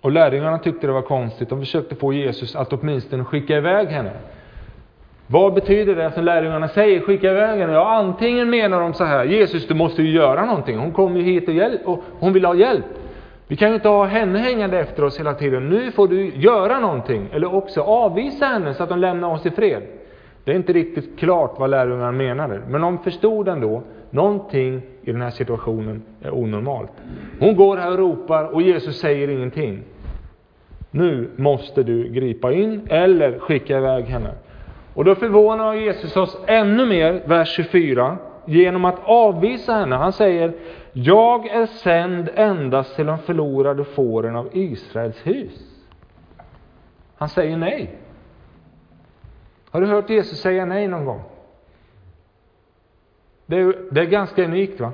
Och 0.00 0.12
lärjungarna 0.12 0.58
tyckte 0.58 0.86
det 0.86 0.92
var 0.92 1.02
konstigt. 1.02 1.48
De 1.48 1.60
försökte 1.60 1.94
få 1.94 2.12
Jesus 2.12 2.56
att 2.56 2.72
åtminstone 2.72 3.24
skicka 3.24 3.56
iväg 3.56 3.88
henne. 3.88 4.12
Vad 5.26 5.54
betyder 5.54 5.96
det 5.96 6.10
som 6.12 6.24
lärjungarna 6.24 6.68
säger, 6.68 7.00
skicka 7.00 7.30
iväg 7.30 7.60
henne? 7.60 7.72
Ja, 7.72 7.94
antingen 7.94 8.50
menar 8.50 8.80
de 8.80 8.94
så 8.94 9.04
här, 9.04 9.24
Jesus 9.24 9.66
du 9.66 9.74
måste 9.74 10.02
ju 10.02 10.10
göra 10.10 10.44
någonting. 10.44 10.78
Hon 10.78 10.92
kommer 10.92 11.20
ju 11.20 11.24
hit 11.24 11.48
och, 11.48 11.54
hjälp, 11.54 11.88
och 11.88 12.02
hon 12.18 12.32
vill 12.32 12.44
ha 12.44 12.54
hjälp. 12.54 12.86
Vi 13.48 13.56
kan 13.56 13.68
ju 13.68 13.74
inte 13.74 13.88
ha 13.88 14.04
henne 14.04 14.38
hängande 14.38 14.78
efter 14.78 15.04
oss 15.04 15.20
hela 15.20 15.34
tiden. 15.34 15.68
Nu 15.68 15.90
får 15.90 16.08
du 16.08 16.32
göra 16.34 16.80
någonting. 16.80 17.28
Eller 17.32 17.54
också 17.54 17.80
avvisa 17.80 18.46
henne 18.46 18.74
så 18.74 18.82
att 18.82 18.90
hon 18.90 19.00
lämnar 19.00 19.28
oss 19.28 19.46
i 19.46 19.50
fred. 19.50 19.82
Det 20.44 20.52
är 20.52 20.56
inte 20.56 20.72
riktigt 20.72 21.18
klart 21.18 21.54
vad 21.58 21.70
lärjungarna 21.70 22.12
menade, 22.12 22.60
men 22.68 22.80
de 22.80 22.98
förstod 22.98 23.48
ändå, 23.48 23.82
någonting 24.10 24.82
i 25.02 25.12
den 25.12 25.22
här 25.22 25.30
situationen 25.30 26.02
är 26.22 26.34
onormalt. 26.34 26.90
Hon 27.40 27.56
går 27.56 27.76
här 27.76 27.92
och 27.92 27.98
ropar 27.98 28.44
och 28.44 28.62
Jesus 28.62 29.00
säger 29.00 29.28
ingenting. 29.28 29.82
Nu 30.90 31.30
måste 31.36 31.82
du 31.82 32.08
gripa 32.08 32.52
in 32.52 32.86
eller 32.90 33.38
skicka 33.38 33.78
iväg 33.78 34.04
henne. 34.04 34.30
Och 34.94 35.04
då 35.04 35.14
förvånar 35.14 35.74
Jesus 35.74 36.16
oss 36.16 36.38
ännu 36.46 36.86
mer, 36.86 37.22
vers 37.24 37.56
24, 37.56 38.16
genom 38.46 38.84
att 38.84 38.98
avvisa 39.04 39.72
henne. 39.72 39.96
Han 39.96 40.12
säger, 40.12 40.52
jag 41.04 41.46
är 41.46 41.66
sänd 41.66 42.28
endast 42.34 42.96
till 42.96 43.06
de 43.06 43.18
förlorade 43.18 43.84
fåren 43.84 44.36
av 44.36 44.48
Israels 44.52 45.26
hus. 45.26 45.86
Han 47.16 47.28
säger 47.28 47.56
nej. 47.56 47.98
Har 49.70 49.80
du 49.80 49.86
hört 49.86 50.10
Jesus 50.10 50.40
säga 50.40 50.64
nej 50.64 50.88
någon 50.88 51.04
gång? 51.04 51.22
Det 53.46 53.56
är, 53.56 53.76
det 53.90 54.00
är 54.00 54.04
ganska 54.04 54.44
unikt 54.44 54.80
va? 54.80 54.92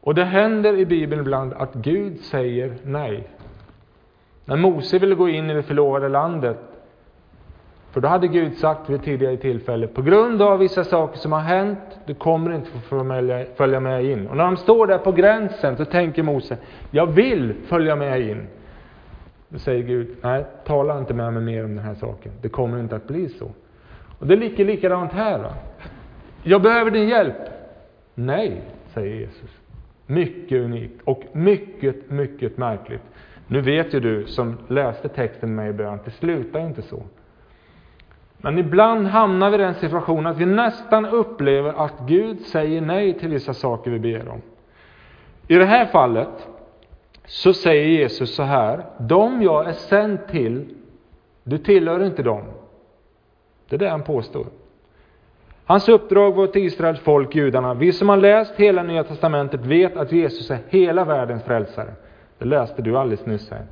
Och 0.00 0.14
det 0.14 0.24
händer 0.24 0.76
i 0.76 0.86
Bibeln 0.86 1.20
ibland 1.20 1.52
att 1.52 1.74
Gud 1.74 2.20
säger 2.20 2.76
nej. 2.84 3.28
När 4.44 4.56
Mose 4.56 4.98
ville 4.98 5.14
gå 5.14 5.28
in 5.28 5.50
i 5.50 5.54
det 5.54 5.62
förlovade 5.62 6.08
landet, 6.08 6.58
för 7.92 8.00
då 8.00 8.08
hade 8.08 8.28
Gud 8.28 8.56
sagt 8.56 8.90
vid 8.90 9.02
tidigare 9.02 9.36
tillfälle, 9.36 9.86
på 9.86 10.02
grund 10.02 10.42
av 10.42 10.58
vissa 10.58 10.84
saker 10.84 11.18
som 11.18 11.32
har 11.32 11.40
hänt, 11.40 11.78
du 12.06 12.14
kommer 12.14 12.54
inte 12.54 12.70
få 12.70 12.78
följa 13.56 13.80
med 13.80 14.04
in. 14.04 14.26
Och 14.26 14.36
när 14.36 14.44
de 14.44 14.56
står 14.56 14.86
där 14.86 14.98
på 14.98 15.12
gränsen 15.12 15.76
så 15.76 15.84
tänker 15.84 16.22
Mose, 16.22 16.56
jag 16.90 17.06
vill 17.06 17.54
följa 17.66 17.96
med 17.96 18.20
in. 18.20 18.46
Då 19.48 19.58
säger 19.58 19.82
Gud, 19.82 20.08
nej, 20.22 20.44
tala 20.64 20.98
inte 20.98 21.14
med 21.14 21.32
mig 21.32 21.42
mer 21.42 21.64
om 21.64 21.76
den 21.76 21.84
här 21.84 21.94
saken. 21.94 22.32
Det 22.42 22.48
kommer 22.48 22.80
inte 22.80 22.96
att 22.96 23.08
bli 23.08 23.28
så. 23.28 23.50
Och 24.18 24.26
det 24.26 24.34
är 24.34 24.38
lika 24.38 24.64
likadant 24.64 25.12
här. 25.12 25.38
Va? 25.38 25.54
Jag 26.42 26.62
behöver 26.62 26.90
din 26.90 27.08
hjälp. 27.08 27.36
Nej, 28.14 28.62
säger 28.94 29.16
Jesus. 29.16 29.50
Mycket 30.06 30.58
unikt 30.58 31.00
och 31.04 31.22
mycket, 31.32 32.10
mycket 32.10 32.58
märkligt. 32.58 33.02
Nu 33.46 33.60
vet 33.60 33.94
ju 33.94 34.00
du 34.00 34.26
som 34.26 34.58
läste 34.68 35.08
texten 35.08 35.54
med 35.54 35.64
mig 35.64 35.70
i 35.70 35.72
bön, 35.72 35.98
det 36.04 36.10
slutar 36.10 36.60
inte 36.60 36.82
så. 36.82 37.02
Men 38.42 38.58
ibland 38.58 39.06
hamnar 39.06 39.50
vi 39.50 39.54
i 39.54 39.58
den 39.58 39.74
situationen 39.74 40.26
att 40.26 40.38
vi 40.38 40.46
nästan 40.46 41.06
upplever 41.06 41.84
att 41.84 41.94
Gud 42.06 42.40
säger 42.40 42.80
nej 42.80 43.18
till 43.18 43.28
vissa 43.28 43.54
saker 43.54 43.90
vi 43.90 43.98
ber 43.98 44.28
om. 44.28 44.42
I 45.48 45.54
det 45.54 45.64
här 45.64 45.86
fallet 45.86 46.48
så 47.26 47.52
säger 47.52 47.86
Jesus 47.86 48.34
så 48.34 48.42
här, 48.42 48.84
de 48.98 49.42
jag 49.42 49.68
är 49.68 49.72
sänd 49.72 50.18
till, 50.30 50.74
du 51.44 51.58
tillhör 51.58 52.04
inte 52.04 52.22
dem. 52.22 52.42
Det 53.68 53.76
är 53.76 53.78
det 53.78 53.88
han 53.88 54.02
påstår. 54.02 54.46
Hans 55.64 55.88
uppdrag 55.88 56.32
var 56.32 56.46
till 56.46 56.64
Israels 56.66 57.00
folk, 57.00 57.34
judarna. 57.34 57.74
Vi 57.74 57.92
som 57.92 58.08
har 58.08 58.16
läst 58.16 58.54
hela 58.56 58.82
Nya 58.82 59.04
Testamentet 59.04 59.60
vet 59.60 59.96
att 59.96 60.12
Jesus 60.12 60.50
är 60.50 60.58
hela 60.68 61.04
världens 61.04 61.42
frälsare. 61.42 61.94
Det 62.38 62.44
läste 62.44 62.82
du 62.82 62.96
alldeles 62.96 63.26
nyss 63.26 63.50
här. 63.50 63.66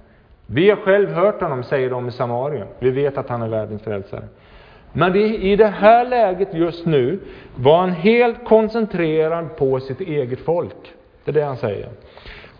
Vi 0.46 0.70
har 0.70 0.76
själv 0.76 1.10
hört 1.10 1.40
honom, 1.42 1.62
säger 1.62 1.90
de 1.90 2.08
i 2.08 2.10
Samarien. 2.12 2.66
Vi 2.78 2.90
vet 2.90 3.18
att 3.18 3.28
han 3.28 3.42
är 3.42 3.48
världens 3.48 3.82
frälsare. 3.82 4.24
Men 4.92 5.16
i 5.16 5.56
det 5.56 5.66
här 5.66 6.09
läget 6.09 6.54
just 6.54 6.87
nu 6.87 7.20
var 7.54 7.78
han 7.78 7.90
helt 7.90 8.44
koncentrerad 8.44 9.56
på 9.56 9.80
sitt 9.80 10.00
eget 10.00 10.40
folk. 10.40 10.94
Det 11.25 11.30
är 11.30 11.32
det 11.32 11.42
han 11.42 11.56
säger. 11.56 11.88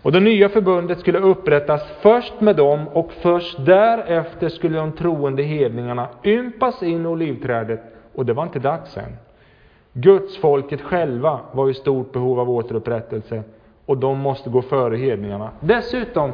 Och 0.01 0.11
det 0.11 0.19
nya 0.19 0.49
förbundet 0.49 0.99
skulle 0.99 1.19
upprättas 1.19 1.81
först 2.01 2.41
med 2.41 2.55
dem 2.55 2.87
och 2.87 3.11
först 3.11 3.65
därefter 3.65 4.49
skulle 4.49 4.77
de 4.77 4.91
troende 4.91 5.43
hedningarna 5.43 6.07
ympas 6.23 6.83
in 6.83 7.05
i 7.05 7.07
olivträdet 7.07 7.81
och 8.15 8.25
det 8.25 8.33
var 8.33 8.43
inte 8.43 8.59
dags 8.59 8.97
än. 8.97 9.17
Gudsfolket 9.93 10.81
själva 10.81 11.39
var 11.51 11.69
i 11.69 11.73
stort 11.73 12.11
behov 12.11 12.39
av 12.39 12.49
återupprättelse 12.49 13.43
och 13.85 13.97
de 13.97 14.19
måste 14.19 14.49
gå 14.49 14.61
före 14.61 14.97
hedningarna. 14.97 15.49
Dessutom, 15.59 16.31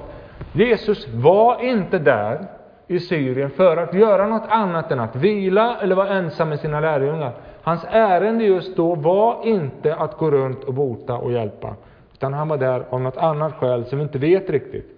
Jesus 0.54 1.08
var 1.08 1.63
inte 1.63 2.00
där 2.00 2.46
i 2.88 3.00
Syrien 3.00 3.50
för 3.50 3.77
att 3.77 3.94
göra 3.94 4.27
något 4.27 4.50
annat 4.50 4.91
än 4.91 5.00
att 5.00 5.15
vila 5.15 5.77
eller 5.82 5.96
vara 5.96 6.10
ensam 6.10 6.50
med 6.50 6.60
sina 6.60 6.79
lärjungar. 6.79 7.32
Hans 7.62 7.86
ärende 7.89 8.44
just 8.44 8.75
då 8.75 8.96
var 8.96 9.46
inte 9.46 9.96
att 9.96 10.17
gå 10.17 10.32
runt 10.32 10.63
och 10.63 10.74
bota 10.74 11.17
och 11.17 11.32
hjälpa, 11.32 11.75
utan 12.13 12.34
han 12.34 12.48
var 12.48 12.58
där 12.58 12.86
av 12.89 13.01
något 13.01 13.17
annat 13.17 13.53
skäl 13.53 13.86
som 13.86 13.98
vi 13.98 14.03
inte 14.03 14.20
vet 14.20 14.50
riktigt. 14.50 14.98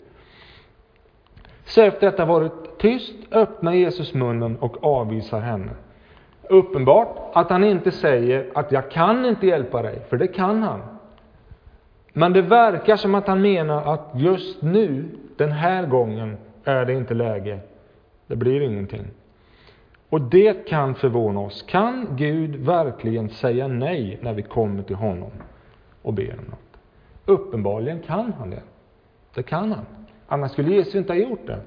Så 1.65 1.81
efter 1.81 2.07
att 2.07 2.27
varit 2.27 2.77
tyst 2.77 3.13
öppnar 3.31 3.73
Jesus 3.73 4.13
munnen 4.13 4.57
och 4.59 4.83
avvisar 4.83 5.39
henne. 5.39 5.71
Uppenbart 6.49 7.17
att 7.33 7.49
han 7.49 7.63
inte 7.63 7.91
säger 7.91 8.49
att 8.53 8.71
jag 8.71 8.91
kan 8.91 9.25
inte 9.25 9.47
hjälpa 9.47 9.81
dig, 9.81 10.01
för 10.09 10.17
det 10.17 10.27
kan 10.27 10.63
han. 10.63 10.81
Men 12.13 12.33
det 12.33 12.41
verkar 12.41 12.95
som 12.95 13.15
att 13.15 13.27
han 13.27 13.41
menar 13.41 13.93
att 13.93 14.09
just 14.13 14.61
nu, 14.61 15.05
den 15.37 15.51
här 15.51 15.85
gången, 15.85 16.37
är 16.63 16.85
det 16.85 16.93
inte 16.93 17.13
läge. 17.13 17.59
Det 18.29 18.35
blir 18.35 18.61
ingenting. 18.61 19.07
Och 20.09 20.21
det 20.21 20.67
kan 20.67 20.95
förvåna 20.95 21.39
oss. 21.39 21.61
Kan 21.61 22.07
Gud 22.15 22.55
verkligen 22.55 23.29
säga 23.29 23.67
nej 23.67 24.19
när 24.21 24.33
vi 24.33 24.41
kommer 24.41 24.83
till 24.83 24.95
honom 24.95 25.31
och 26.01 26.13
ber 26.13 26.35
om 26.39 26.45
något? 26.45 26.79
Uppenbarligen 27.25 27.99
kan 27.99 28.33
han 28.33 28.49
det. 28.49 28.61
Det 29.33 29.43
kan 29.43 29.71
han. 29.71 29.85
Annars 30.27 30.51
skulle 30.51 30.71
Jesus 30.71 30.95
inte 30.95 31.13
ha 31.13 31.17
gjort 31.17 31.47
det. 31.47 31.59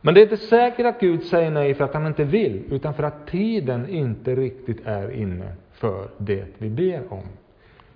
Men 0.00 0.14
det 0.14 0.20
är 0.20 0.22
inte 0.22 0.36
säkert 0.36 0.86
att 0.86 1.00
Gud 1.00 1.22
säger 1.22 1.50
nej 1.50 1.74
för 1.74 1.84
att 1.84 1.94
han 1.94 2.06
inte 2.06 2.24
vill, 2.24 2.62
utan 2.70 2.94
för 2.94 3.02
att 3.02 3.26
tiden 3.26 3.88
inte 3.88 4.34
riktigt 4.34 4.86
är 4.86 5.10
inne 5.10 5.52
för 5.72 6.08
det 6.18 6.44
vi 6.58 6.70
ber 6.70 7.12
om. 7.12 7.24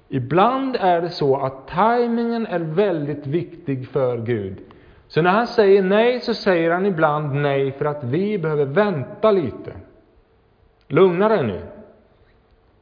Ibland 0.09 0.77
är 0.77 1.01
det 1.01 1.11
så 1.11 1.37
att 1.37 1.69
tajmingen 1.69 2.47
är 2.47 2.61
väldigt 2.61 3.27
viktig 3.27 3.89
för 3.89 4.19
Gud. 4.19 4.57
Så 5.11 5.23
när 5.23 5.31
han 5.31 5.47
säger 5.47 5.83
nej, 5.83 6.21
så 6.21 6.35
säger 6.35 6.71
han 6.71 6.87
ibland 6.87 7.35
nej 7.35 7.73
för 7.73 7.85
att 7.85 8.05
vi 8.05 8.39
behöver 8.39 8.65
vänta 8.65 9.31
lite. 9.31 9.73
Lugna 10.87 11.29
dig 11.29 11.47
nu. 11.47 11.63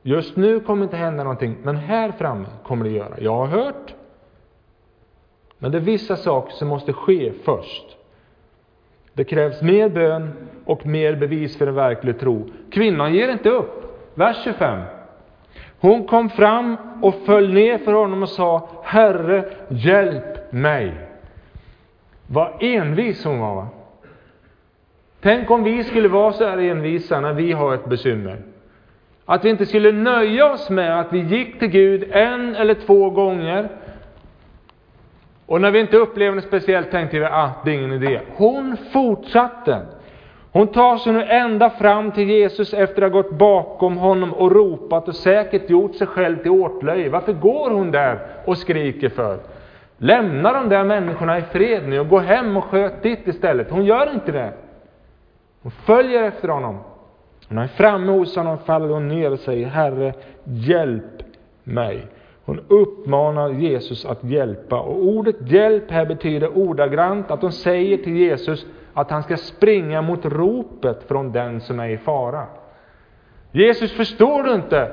Just 0.03 0.37
nu 0.37 0.61
kommer 0.61 0.85
inte 0.85 0.97
hända 0.97 1.23
någonting, 1.23 1.57
men 1.63 1.77
här 1.77 2.13
framme 2.13 2.47
kommer 2.63 2.85
det 2.85 2.91
göra. 2.91 3.15
Jag 3.19 3.37
har 3.37 3.47
hört. 3.47 3.95
Men 5.59 5.73
det 5.73 5.79
är 5.79 5.83
vissa 5.83 6.17
saker 6.17 6.53
som 6.53 6.69
måste 6.69 6.93
ske 6.93 7.33
först. 7.45 7.97
Det 9.13 9.25
krävs 9.25 9.63
mer 9.63 9.89
bön 9.89 10.33
och 10.65 10.87
mer 10.87 11.17
bevis 11.17 11.59
för 11.59 11.67
en 11.67 11.75
verklig 11.75 12.21
tro. 12.21 12.51
Kvinnan 12.71 13.15
ger 13.15 13.29
inte 13.29 13.51
upp. 13.51 14.01
Vers 14.15 14.37
25. 14.45 14.81
Hon 15.81 16.07
kom 16.07 16.31
fram 16.31 16.77
och 17.03 17.15
föll 17.15 17.53
ner 17.53 17.79
för 17.79 17.93
honom 17.93 18.23
och 18.23 18.29
sa, 18.29 18.69
Herre, 18.85 19.53
hjälp 19.69 20.53
mig. 20.53 21.08
Vad 22.31 22.49
envis 22.61 23.25
hon 23.25 23.39
var. 23.41 23.55
Va? 23.55 23.69
Tänk 25.21 25.51
om 25.51 25.65
vi 25.65 25.85
skulle 25.85 26.09
vara 26.09 26.33
så 26.33 26.47
här 26.47 26.59
envisa 26.59 27.21
när 27.21 27.33
vi 27.33 27.53
har 27.53 27.75
ett 27.75 27.85
bekymmer. 27.85 28.37
Att 29.25 29.45
vi 29.45 29.51
inte 29.51 29.67
skulle 29.67 29.93
nöja 29.93 30.53
oss 30.53 30.71
med 30.71 31.01
att 31.01 31.13
vi 31.13 31.19
gick 31.19 31.59
till 31.59 31.69
Gud 31.69 32.09
en 32.11 32.55
eller 32.55 32.75
två 32.75 33.11
gånger. 33.11 33.69
Och 35.47 35.61
när 35.61 35.71
vi 35.71 35.81
inte 35.81 35.97
upplevde 35.97 36.35
något 36.35 36.45
speciellt 36.45 36.91
tänkte 36.91 37.19
vi 37.19 37.25
att 37.25 37.33
ah, 37.33 37.51
det 37.65 37.71
är 37.71 37.75
ingen 37.75 37.93
idé. 37.93 38.21
Hon 38.37 38.77
fortsatte. 38.93 39.81
Hon 40.53 40.67
tar 40.67 40.97
sig 40.97 41.13
nu 41.13 41.23
ända 41.23 41.71
fram 41.71 42.13
till 42.13 42.31
Jesus 42.31 42.75
efter 42.75 43.03
att 43.03 43.13
ha 43.13 43.23
gått 43.23 43.33
bakom 43.33 43.97
honom 43.97 44.33
och 44.33 44.53
ropat 44.53 45.09
och 45.09 45.17
säkert 45.17 45.71
gjort 45.71 45.95
sig 45.95 46.07
själv 46.07 46.37
till 46.37 46.51
åtlöje. 46.51 47.09
Varför 47.09 47.33
går 47.33 47.71
hon 47.71 47.91
där 47.91 48.19
och 48.45 48.59
skriker 48.59 49.09
för? 49.09 49.39
Lämna 49.99 50.53
de 50.53 50.69
där 50.69 50.85
människorna 50.85 51.39
i 51.39 51.43
fred 51.43 51.89
nu 51.89 52.01
och 52.01 52.09
gå 52.09 52.19
hem 52.19 52.57
och 52.57 52.65
sköt 52.65 53.03
ditt 53.03 53.29
istället. 53.29 53.71
Hon 53.71 53.85
gör 53.85 54.15
inte 54.15 54.33
det. 54.33 54.53
Hon 55.63 55.73
följer 55.73 56.23
efter 56.23 56.49
honom. 56.49 56.79
När 57.49 57.57
hon 57.57 57.65
är 57.65 57.69
framme 57.69 58.13
hos 58.13 58.37
honom 58.37 58.59
faller 58.59 58.89
hon 58.89 59.09
ner 59.09 59.33
och 59.33 59.39
säger 59.39 59.67
Herre, 59.67 60.15
hjälp 60.45 61.23
mig. 61.65 62.07
Hon 62.45 62.61
uppmanar 62.69 63.51
Jesus 63.51 64.05
att 64.05 64.25
hjälpa. 64.25 64.81
Och 64.81 65.05
ordet 65.05 65.37
hjälp 65.51 65.91
här 65.91 66.07
betyder 66.07 66.59
ordagrant 66.59 67.31
att 67.31 67.43
hon 67.43 67.53
säger 67.53 67.97
till 67.97 68.17
Jesus 68.17 68.67
att 68.95 69.11
han 69.11 69.23
ska 69.23 69.37
springa 69.37 70.03
mot 70.03 70.25
ropet 70.25 71.09
från 71.09 71.33
den 71.33 71.61
som 71.61 71.81
är 71.81 71.89
i 71.89 71.99
fara. 71.99 72.47
Jesus, 73.53 73.93
förstår 73.93 74.43
du 74.43 74.55
inte? 74.55 74.93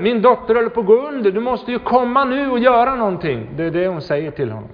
Min 0.00 0.22
dotter 0.22 0.54
håller 0.54 0.68
på 0.68 0.80
att 0.80 0.86
gå 0.86 1.08
under, 1.08 1.30
du 1.30 1.40
måste 1.40 1.72
ju 1.72 1.78
komma 1.78 2.24
nu 2.24 2.50
och 2.50 2.58
göra 2.58 2.94
någonting. 2.94 3.48
Det 3.56 3.64
är 3.64 3.70
det 3.70 3.86
hon 3.86 4.02
säger 4.02 4.30
till 4.30 4.50
honom. 4.50 4.70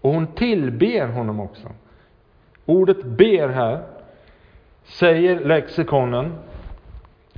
Och 0.00 0.10
hon 0.10 0.26
tillber 0.26 1.06
honom 1.06 1.40
också. 1.40 1.68
Ordet 2.66 3.04
ber 3.04 3.48
här 3.48 3.82
säger 4.84 5.40
lexikonen 5.40 6.32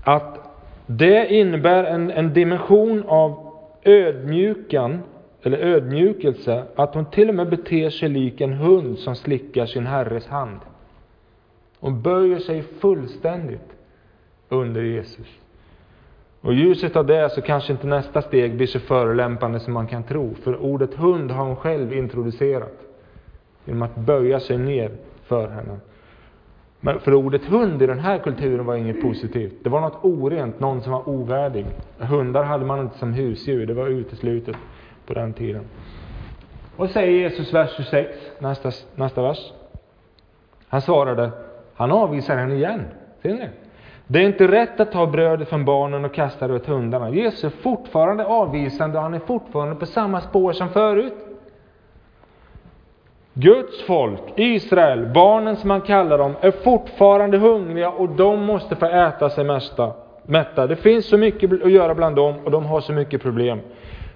att 0.05 0.39
det 0.87 1.35
innebär 1.35 1.85
en, 1.85 2.11
en 2.11 2.33
dimension 2.33 3.05
av 3.07 3.53
ödmjukan, 3.85 5.03
eller 5.43 5.59
ödmjukelse, 5.59 6.65
att 6.77 6.95
hon 6.95 7.11
till 7.11 7.29
och 7.29 7.35
med 7.35 7.49
beter 7.49 7.91
sig 7.91 8.09
lik 8.09 8.41
en 8.41 8.53
hund 8.53 8.99
som 8.99 9.17
slickar 9.17 9.67
sin 9.67 9.87
herres 9.87 10.27
hand. 10.27 10.61
Hon 11.81 12.03
böjer 12.03 12.39
sig 12.39 12.63
fullständigt 12.63 13.77
under 14.49 14.83
Jesus. 14.83 15.27
Och 16.47 16.53
i 16.53 16.57
ljuset 16.57 16.97
av 16.97 17.07
det 17.07 17.31
så 17.31 17.41
kanske 17.41 17.73
inte 17.73 17.87
nästa 17.87 18.23
steg 18.23 18.57
blir 18.57 18.67
så 18.67 18.81
förolämpande 18.81 19.61
som 19.61 19.73
man 19.73 19.87
kan 19.87 20.03
tro, 20.03 20.35
för 20.35 20.57
ordet 20.57 20.95
hund 20.95 21.31
har 21.31 21.45
hon 21.45 21.57
själv 21.57 21.93
introducerat 21.93 22.81
genom 23.65 23.83
att 23.83 23.97
böja 23.97 24.41
sig 24.41 24.59
ner 24.59 24.91
för 25.23 25.49
henne. 25.49 25.77
Men 26.81 27.01
för 27.01 27.15
ordet 27.15 27.45
hund 27.45 27.83
i 27.83 27.87
den 27.87 27.99
här 27.99 28.19
kulturen 28.19 28.67
var 28.67 28.77
inget 28.77 29.03
positivt. 29.03 29.55
Det 29.63 29.71
var 29.71 29.81
något 29.81 30.05
orent, 30.05 30.61
någon 30.61 30.83
som 30.83 30.93
var 30.93 31.09
ovärdig. 31.09 31.67
Hundar 31.99 32.45
hade 32.45 32.65
man 32.65 32.81
inte 32.81 32.99
som 32.99 33.13
husdjur, 33.13 33.67
det 33.67 33.75
var 33.75 33.89
uteslutet 33.89 34.57
på 35.07 35.15
den 35.15 35.33
tiden. 35.33 35.65
Och 36.77 36.91
säger 36.91 37.13
Jesus, 37.13 37.55
vers 37.55 37.71
26, 37.77 38.11
nästa, 38.39 38.71
nästa 38.95 39.23
vers. 39.23 39.53
Han 40.69 40.83
svarade, 40.83 41.31
han 41.75 41.93
avvisar 41.93 42.37
henne 42.37 42.55
igen. 42.55 42.85
Ser 43.23 43.35
ni? 43.35 43.49
Det 44.07 44.19
är 44.19 44.23
inte 44.27 44.49
rätt 44.49 44.81
att 44.81 44.93
ta 44.93 45.07
brödet 45.07 45.49
från 45.49 45.65
barnen 45.65 46.05
och 46.05 46.15
kasta 46.15 46.49
det 46.49 46.55
åt 46.55 46.67
hundarna. 46.67 47.11
Jesus 47.11 47.45
är 47.45 47.51
fortfarande 47.51 48.25
avvisande 48.27 48.97
och 48.99 49.03
han 49.03 49.15
är 49.15 49.19
fortfarande 49.19 49.75
på 49.75 49.87
samma 49.87 50.21
spår 50.21 50.53
som 50.53 50.69
förut. 50.69 51.15
Guds 53.35 53.83
folk, 53.83 54.21
Israel, 54.37 55.07
barnen 55.15 55.57
som 55.57 55.69
man 55.69 55.81
kallar 55.81 56.19
dem, 56.19 56.33
är 56.41 56.51
fortfarande 56.51 57.39
hungriga 57.39 57.91
och 57.91 58.09
de 58.09 58.45
måste 58.45 58.77
få 58.77 58.87
äta 58.87 59.31
sig 59.31 59.45
mästa, 59.45 59.93
mätta. 60.23 60.67
Det 60.67 60.77
finns 60.77 61.07
så 61.09 61.19
mycket 61.19 61.53
att 61.65 61.71
göra 61.73 61.95
bland 61.95 62.17
dem 62.17 62.35
och 62.45 62.51
de 62.51 62.67
har 62.67 62.81
så 62.81 62.93
mycket 62.93 63.23
problem. 63.23 63.61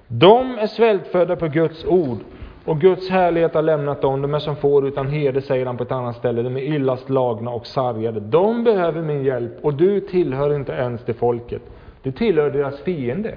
De 0.07 0.59
är 0.59 0.67
svältfödda 0.67 1.37
på 1.37 1.49
Guds 1.49 1.85
ord 1.85 2.19
och 2.65 2.81
Guds 2.81 3.09
härlighet 3.09 3.55
har 3.55 3.63
lämnat 3.63 4.03
dem. 4.03 4.23
De 4.23 4.35
är 4.35 4.39
som 4.39 4.57
får 4.57 4.89
utan 4.89 5.09
herde, 5.09 5.43
säger 5.43 5.67
han 5.67 5.77
på 5.77 5.83
ett 5.83 5.93
annat 5.93 6.17
ställe. 6.17 6.43
De 6.43 6.57
är 6.57 6.61
illa 6.61 6.97
slagna 6.97 7.51
och 7.51 7.67
sargade. 7.67 8.21
De 8.21 8.65
behöver 8.65 9.03
min 9.03 9.25
hjälp 9.25 9.53
och 9.63 9.75
du 9.75 10.01
tillhör 10.01 10.55
inte 10.55 10.73
ens 10.73 11.05
det 11.05 11.15
folket. 11.15 11.63
Du 12.03 12.13
tillhör 12.13 12.51
deras 12.51 12.81
fiende. 12.81 13.35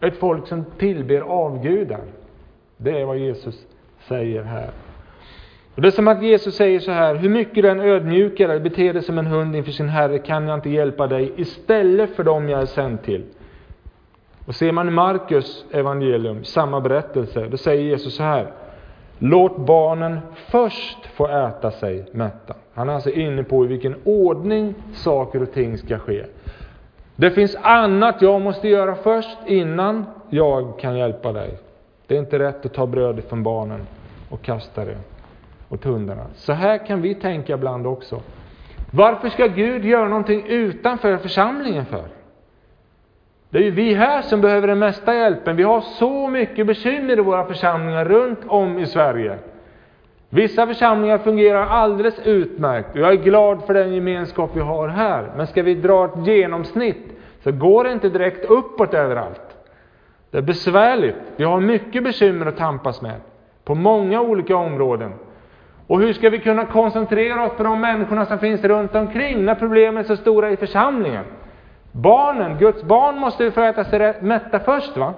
Ett 0.00 0.16
folk 0.16 0.46
som 0.46 0.64
tillber 0.78 1.20
avgudar. 1.20 2.00
Det 2.76 3.00
är 3.00 3.04
vad 3.04 3.18
Jesus 3.18 3.66
säger 4.08 4.42
här. 4.42 4.70
Och 5.74 5.82
det 5.82 5.88
är 5.88 5.92
som 5.92 6.08
att 6.08 6.22
Jesus 6.22 6.54
säger 6.54 6.80
så 6.80 6.90
här, 6.90 7.14
hur 7.14 7.28
mycket 7.28 7.62
du 7.62 7.68
än 7.68 7.80
ödmjukar 7.80 8.48
dig, 8.48 8.60
beter 8.60 8.92
dig 8.92 9.02
som 9.02 9.18
en 9.18 9.26
hund 9.26 9.56
inför 9.56 9.72
sin 9.72 9.88
Herre, 9.88 10.18
kan 10.18 10.48
jag 10.48 10.58
inte 10.58 10.70
hjälpa 10.70 11.06
dig 11.06 11.32
istället 11.36 12.10
för 12.16 12.24
dem 12.24 12.48
jag 12.48 12.62
är 12.62 12.66
sänd 12.66 13.02
till. 13.02 13.24
Och 14.46 14.54
ser 14.54 14.72
man 14.72 14.88
i 14.88 14.90
Markus 14.90 15.64
evangelium, 15.70 16.44
samma 16.44 16.80
berättelse, 16.80 17.46
då 17.50 17.56
säger 17.56 17.82
Jesus 17.82 18.16
så 18.16 18.22
här, 18.22 18.52
låt 19.18 19.56
barnen 19.56 20.20
först 20.34 21.06
få 21.06 21.28
äta 21.28 21.70
sig 21.70 22.06
mätta. 22.12 22.54
Han 22.74 22.88
är 22.88 22.94
alltså 22.94 23.10
inne 23.10 23.44
på 23.44 23.64
i 23.64 23.68
vilken 23.68 23.94
ordning 24.04 24.74
saker 24.94 25.42
och 25.42 25.52
ting 25.52 25.78
ska 25.78 25.98
ske. 25.98 26.24
Det 27.16 27.30
finns 27.30 27.56
annat 27.62 28.22
jag 28.22 28.40
måste 28.40 28.68
göra 28.68 28.94
först 28.94 29.38
innan 29.46 30.04
jag 30.30 30.78
kan 30.78 30.98
hjälpa 30.98 31.32
dig. 31.32 31.58
Det 32.06 32.14
är 32.14 32.18
inte 32.18 32.38
rätt 32.38 32.66
att 32.66 32.74
ta 32.74 32.86
brödet 32.86 33.28
från 33.28 33.42
barnen 33.42 33.86
och 34.30 34.42
kasta 34.42 34.84
det 34.84 34.96
åt 35.68 35.84
hundarna. 35.84 36.26
Så 36.34 36.52
här 36.52 36.86
kan 36.86 37.02
vi 37.02 37.14
tänka 37.14 37.54
ibland 37.54 37.86
också. 37.86 38.20
Varför 38.90 39.28
ska 39.28 39.46
Gud 39.46 39.84
göra 39.84 40.08
någonting 40.08 40.46
utanför 40.46 41.16
församlingen 41.16 41.86
för? 41.86 42.04
Det 43.54 43.60
är 43.60 43.62
ju 43.62 43.70
vi 43.70 43.94
här 43.94 44.22
som 44.22 44.40
behöver 44.40 44.68
den 44.68 44.78
mesta 44.78 45.14
hjälpen. 45.14 45.56
Vi 45.56 45.62
har 45.62 45.80
så 45.80 46.28
mycket 46.28 46.66
bekymmer 46.66 47.18
i 47.18 47.22
våra 47.22 47.44
församlingar 47.44 48.04
runt 48.04 48.38
om 48.46 48.78
i 48.78 48.86
Sverige. 48.86 49.38
Vissa 50.30 50.66
församlingar 50.66 51.18
fungerar 51.18 51.66
alldeles 51.66 52.26
utmärkt 52.26 52.90
och 52.94 53.00
jag 53.00 53.12
är 53.12 53.16
glad 53.16 53.62
för 53.66 53.74
den 53.74 53.94
gemenskap 53.94 54.50
vi 54.54 54.60
har 54.60 54.88
här. 54.88 55.32
Men 55.36 55.46
ska 55.46 55.62
vi 55.62 55.74
dra 55.74 56.04
ett 56.04 56.26
genomsnitt 56.26 57.18
så 57.44 57.52
går 57.52 57.84
det 57.84 57.92
inte 57.92 58.08
direkt 58.08 58.44
uppåt 58.50 58.94
överallt. 58.94 59.56
Det 60.30 60.38
är 60.38 60.42
besvärligt. 60.42 61.16
Vi 61.36 61.44
har 61.44 61.60
mycket 61.60 62.04
bekymmer 62.04 62.46
att 62.46 62.56
tampas 62.56 63.02
med 63.02 63.20
på 63.64 63.74
många 63.74 64.20
olika 64.20 64.56
områden. 64.56 65.12
Och 65.86 66.00
hur 66.00 66.12
ska 66.12 66.30
vi 66.30 66.38
kunna 66.38 66.64
koncentrera 66.64 67.46
oss 67.46 67.56
på 67.56 67.62
de 67.62 67.80
människorna 67.80 68.26
som 68.26 68.38
finns 68.38 68.64
runt 68.64 68.94
omkring 68.94 69.44
när 69.44 69.54
problemen 69.54 69.96
är 69.96 70.08
så 70.08 70.16
stora 70.16 70.50
i 70.50 70.56
församlingen? 70.56 71.24
Barnen, 71.96 72.58
Guds 72.58 72.82
barn 72.82 73.18
måste 73.18 73.44
ju 73.44 73.50
få 73.50 73.60
äta 73.60 73.84
sig 73.84 74.16
mätta 74.20 74.60
först, 74.60 74.96
va? 74.96 75.14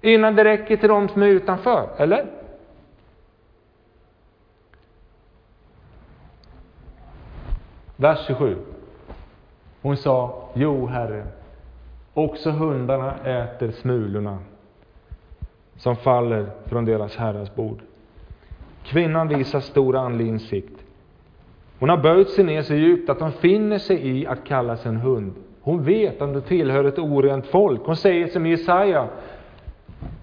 Innan 0.00 0.36
det 0.36 0.44
räcker 0.44 0.76
till 0.76 0.88
de 0.88 1.08
som 1.08 1.22
är 1.22 1.26
utanför, 1.26 1.88
eller? 1.96 2.26
Vers 7.96 8.18
27. 8.26 8.56
Hon 9.82 9.96
sa, 9.96 10.48
Jo, 10.54 10.86
Herre, 10.86 11.26
också 12.14 12.50
hundarna 12.50 13.14
äter 13.24 13.70
smulorna 13.70 14.38
som 15.76 15.96
faller 15.96 16.46
från 16.66 16.84
deras 16.84 17.16
herrars 17.16 17.54
bord. 17.54 17.82
Kvinnan 18.84 19.28
visar 19.28 19.60
stor 19.60 19.96
andlig 19.96 20.26
insikt. 20.26 20.84
Hon 21.78 21.88
har 21.88 21.96
böjt 21.96 22.30
sig 22.30 22.44
ner 22.44 22.62
så 22.62 22.74
djupt 22.74 23.10
att 23.10 23.20
hon 23.20 23.32
finner 23.32 23.78
sig 23.78 24.08
i 24.08 24.26
att 24.26 24.44
kallas 24.44 24.86
en 24.86 24.96
hund. 24.96 25.34
Hon 25.62 25.84
vet 25.84 26.22
att 26.22 26.28
hon 26.28 26.42
tillhör 26.42 26.84
ett 26.84 26.98
orent 26.98 27.46
folk. 27.46 27.80
Hon 27.84 27.96
säger 27.96 28.26
som 28.26 28.46
Jesaja. 28.46 29.08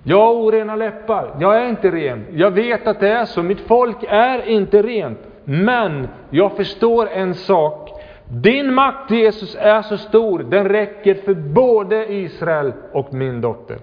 Jag 0.04 0.18
har 0.18 0.34
orena 0.34 0.76
läppar, 0.76 1.36
jag 1.40 1.62
är 1.64 1.70
inte 1.70 1.92
ren. 1.92 2.26
Jag 2.32 2.52
vet 2.52 2.88
att 2.88 3.00
det 3.00 3.10
är 3.10 3.26
så, 3.26 3.44
mitt 3.44 3.60
folk 3.60 3.98
är 4.08 4.50
inte 4.50 4.82
rent. 4.82 5.20
Men 5.44 6.08
jag 6.30 6.52
förstår 6.52 7.10
en 7.10 7.36
sak. 7.36 7.90
Din 8.32 8.74
makt 8.74 9.12
Jesus 9.12 9.58
är 9.60 9.82
så 9.82 9.98
stor, 9.98 10.40
den 10.40 10.70
räcker 10.70 11.14
för 11.14 11.34
både 11.34 12.14
Israel 12.14 12.74
och 12.92 13.14
min 13.14 13.42
dotter. 13.42 13.78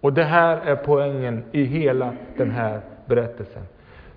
Och 0.00 0.12
det 0.12 0.24
här 0.24 0.60
är 0.64 0.76
poängen 0.76 1.44
i 1.52 1.64
hela 1.64 2.12
den 2.36 2.50
här 2.50 2.80
berättelsen. 3.06 3.62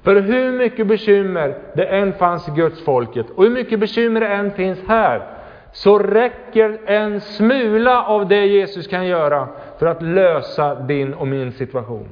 För 0.03 0.21
hur 0.21 0.51
mycket 0.51 0.87
bekymmer 0.87 1.55
det 1.73 1.85
än 1.85 2.13
fanns 2.13 2.47
i 2.47 2.51
Guds 2.51 2.83
folket 2.83 3.25
och 3.35 3.43
hur 3.43 3.51
mycket 3.51 3.79
bekymmer 3.79 4.19
det 4.19 4.27
än 4.27 4.51
finns 4.51 4.79
här, 4.87 5.27
så 5.75 5.99
räcker 5.99 6.79
en 6.85 7.21
smula 7.21 8.05
av 8.05 8.27
det 8.27 8.45
Jesus 8.45 8.87
kan 8.87 9.07
göra 9.07 9.47
för 9.79 9.85
att 9.85 10.01
lösa 10.01 10.75
din 10.75 11.13
och 11.13 11.27
min 11.27 11.51
situation. 11.51 12.07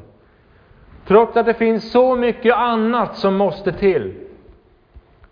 Trots 1.08 1.38
att 1.38 1.46
det 1.46 1.54
finns 1.54 1.92
så 1.92 2.16
mycket 2.16 2.56
annat 2.56 3.18
som 3.18 3.36
måste 3.36 3.72
till 3.72 4.14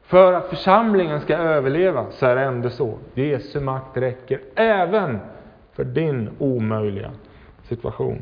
för 0.04 0.34
att 0.34 0.50
församlingen 0.50 1.20
ska 1.20 1.38
överleva, 1.38 2.06
så 2.12 2.26
är 2.26 2.36
det 2.36 2.42
ändå 2.42 2.70
så. 2.70 2.98
Jesu 3.14 3.60
makt 3.60 3.98
räcker 3.98 4.40
även 4.56 5.20
för 5.74 5.84
din 5.84 6.30
omöjliga 6.40 7.12
situation. 7.64 8.22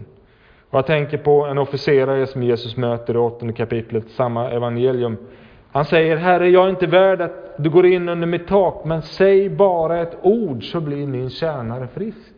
Och 0.70 0.78
jag 0.78 0.86
tänker 0.86 1.18
på 1.18 1.46
en 1.46 1.58
officerare 1.58 2.28
som 2.28 2.44
Jesus 2.44 2.78
möter 2.78 3.14
i 3.14 3.18
åttonde 3.18 3.54
kapitlet, 3.54 4.10
samma 4.10 4.52
evangelium. 4.52 5.18
Han 5.72 5.86
säger, 5.86 6.18
Herre, 6.18 6.50
jag 6.50 6.66
är 6.66 6.70
inte 6.70 6.88
värd 6.88 7.22
att 7.22 7.49
du 7.62 7.70
går 7.70 7.86
in 7.86 8.10
under 8.10 8.28
mitt 8.28 8.48
tak, 8.48 8.86
men 8.86 9.02
säg 9.02 9.50
bara 9.50 10.00
ett 10.00 10.18
ord 10.22 10.72
så 10.72 10.80
blir 10.80 11.08
min 11.08 11.30
tjänare 11.30 11.88
frisk. 11.88 12.34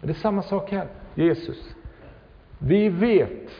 Det 0.00 0.10
är 0.10 0.14
samma 0.14 0.42
sak 0.42 0.70
här. 0.70 0.86
Jesus, 1.14 1.74
vi 2.58 2.88
vet, 2.88 3.50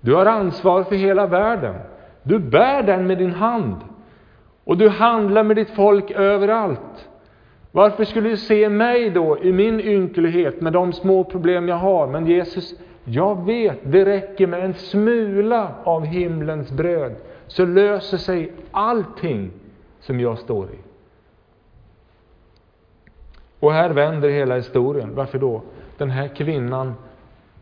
du 0.00 0.14
har 0.14 0.26
ansvar 0.26 0.82
för 0.82 0.94
hela 0.94 1.26
världen. 1.26 1.74
Du 2.22 2.38
bär 2.38 2.82
den 2.82 3.06
med 3.06 3.18
din 3.18 3.32
hand. 3.32 3.76
Och 4.64 4.78
du 4.78 4.88
handlar 4.88 5.44
med 5.44 5.56
ditt 5.56 5.70
folk 5.70 6.10
överallt. 6.10 7.08
Varför 7.72 8.04
skulle 8.04 8.28
du 8.28 8.36
se 8.36 8.68
mig 8.68 9.10
då 9.10 9.38
i 9.38 9.52
min 9.52 9.80
ynklighet 9.80 10.60
med 10.60 10.72
de 10.72 10.92
små 10.92 11.24
problem 11.24 11.68
jag 11.68 11.76
har? 11.76 12.06
Men 12.06 12.26
Jesus, 12.26 12.74
jag 13.04 13.44
vet, 13.44 13.78
det 13.82 14.04
räcker 14.04 14.46
med 14.46 14.64
en 14.64 14.74
smula 14.74 15.74
av 15.84 16.04
himlens 16.04 16.70
bröd, 16.72 17.12
så 17.46 17.64
löser 17.64 18.16
sig 18.16 18.52
allting 18.70 19.50
som 20.06 20.20
jag 20.20 20.38
står 20.38 20.70
i. 20.70 20.78
Och 23.60 23.72
här 23.72 23.90
vänder 23.90 24.28
hela 24.28 24.56
historien. 24.56 25.14
Varför 25.14 25.38
då? 25.38 25.62
Den 25.98 26.10
här 26.10 26.28
kvinnan 26.28 26.94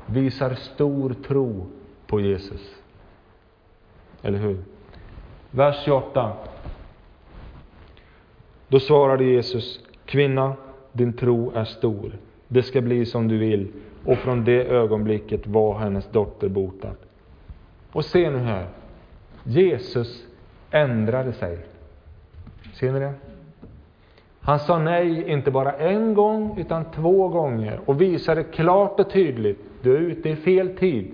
visar 0.07 0.55
stor 0.55 1.15
tro 1.27 1.67
på 2.07 2.21
Jesus. 2.21 2.75
Eller 4.23 4.39
hur? 4.39 4.59
Vers 5.51 5.85
28. 5.85 6.33
Då 8.69 8.81
svarade 8.81 9.25
Jesus, 9.25 9.81
kvinna, 10.07 10.57
din 10.93 11.13
tro 11.13 11.53
är 11.55 11.65
stor. 11.65 12.13
Det 12.49 12.63
ska 12.63 12.81
bli 12.81 13.07
som 13.07 13.29
du 13.29 13.39
vill. 13.39 13.73
Och 14.05 14.19
från 14.19 14.45
det 14.45 14.65
ögonblicket 14.65 15.47
var 15.47 15.79
hennes 15.79 16.07
dotter 16.11 16.49
botad. 16.49 16.97
Och 17.93 18.05
se 18.05 18.31
nu 18.31 18.39
här. 18.39 18.69
Jesus 19.45 20.27
ändrade 20.71 21.33
sig. 21.33 21.74
Ser 22.75 22.93
ni 22.93 23.01
det? 23.01 23.13
Han 24.41 24.59
sa 24.59 24.79
nej, 24.79 25.31
inte 25.31 25.51
bara 25.51 25.73
en 25.73 26.15
gång, 26.15 26.59
utan 26.59 26.85
två 26.85 27.29
gånger 27.29 27.81
och 27.85 28.01
visade 28.01 28.43
klart 28.45 29.01
och 29.01 29.11
tydligt, 29.11 29.59
du 29.83 29.97
är 29.97 30.01
ute 30.01 30.29
i 30.29 30.37
fel 30.37 30.77
tid. 30.77 31.13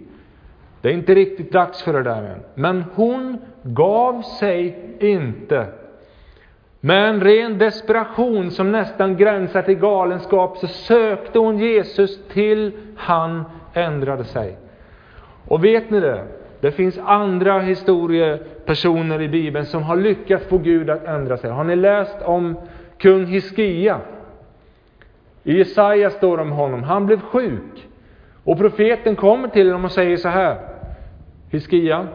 Det 0.80 0.88
är 0.88 0.92
inte 0.92 1.14
riktigt 1.14 1.52
dags 1.52 1.82
för 1.82 1.92
det 1.92 2.02
där 2.02 2.22
än. 2.22 2.40
Men 2.54 2.84
hon 2.94 3.38
gav 3.62 4.22
sig 4.22 4.78
inte. 5.00 5.66
Med 6.80 7.08
en 7.08 7.20
ren 7.20 7.58
desperation 7.58 8.50
som 8.50 8.72
nästan 8.72 9.16
gränsar 9.16 9.62
till 9.62 9.74
galenskap 9.74 10.58
så 10.58 10.66
sökte 10.66 11.38
hon 11.38 11.58
Jesus 11.58 12.18
till 12.32 12.72
han 12.96 13.44
ändrade 13.74 14.24
sig. 14.24 14.56
Och 15.48 15.64
vet 15.64 15.90
ni 15.90 16.00
det? 16.00 16.24
Det 16.60 16.70
finns 16.70 16.98
andra 17.04 17.60
historier 17.60 18.42
Personer 18.70 19.22
i 19.22 19.28
Bibeln 19.28 19.66
som 19.66 19.82
har 19.82 19.96
lyckats 19.96 20.46
få 20.46 20.58
Gud 20.58 20.90
att 20.90 21.04
ändra 21.04 21.36
sig. 21.36 21.50
Har 21.50 21.64
ni 21.64 21.76
läst 21.76 22.16
om 22.22 22.56
kung 22.98 23.26
Hiskia? 23.26 24.00
I 25.42 25.58
Jesaja 25.58 26.10
står 26.10 26.36
det 26.36 26.42
om 26.42 26.50
honom. 26.50 26.82
Han 26.82 27.06
blev 27.06 27.20
sjuk. 27.20 27.88
Och 28.44 28.58
profeten 28.58 29.16
kommer 29.16 29.48
till 29.48 29.66
honom 29.66 29.84
och 29.84 29.92
säger 29.92 30.16
så 30.16 30.28
här. 30.28 30.58
Hiskia, 31.48 32.08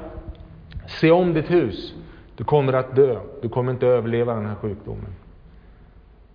se 0.88 1.12
om 1.12 1.34
ditt 1.34 1.52
hus. 1.52 1.94
Du 2.36 2.44
kommer 2.44 2.74
att 2.74 2.96
dö. 2.96 3.20
Du 3.42 3.50
kommer 3.50 3.72
inte 3.72 3.86
att 3.86 3.98
överleva 3.98 4.36
den 4.36 4.46
här 4.46 4.56
sjukdomen. 4.56 5.16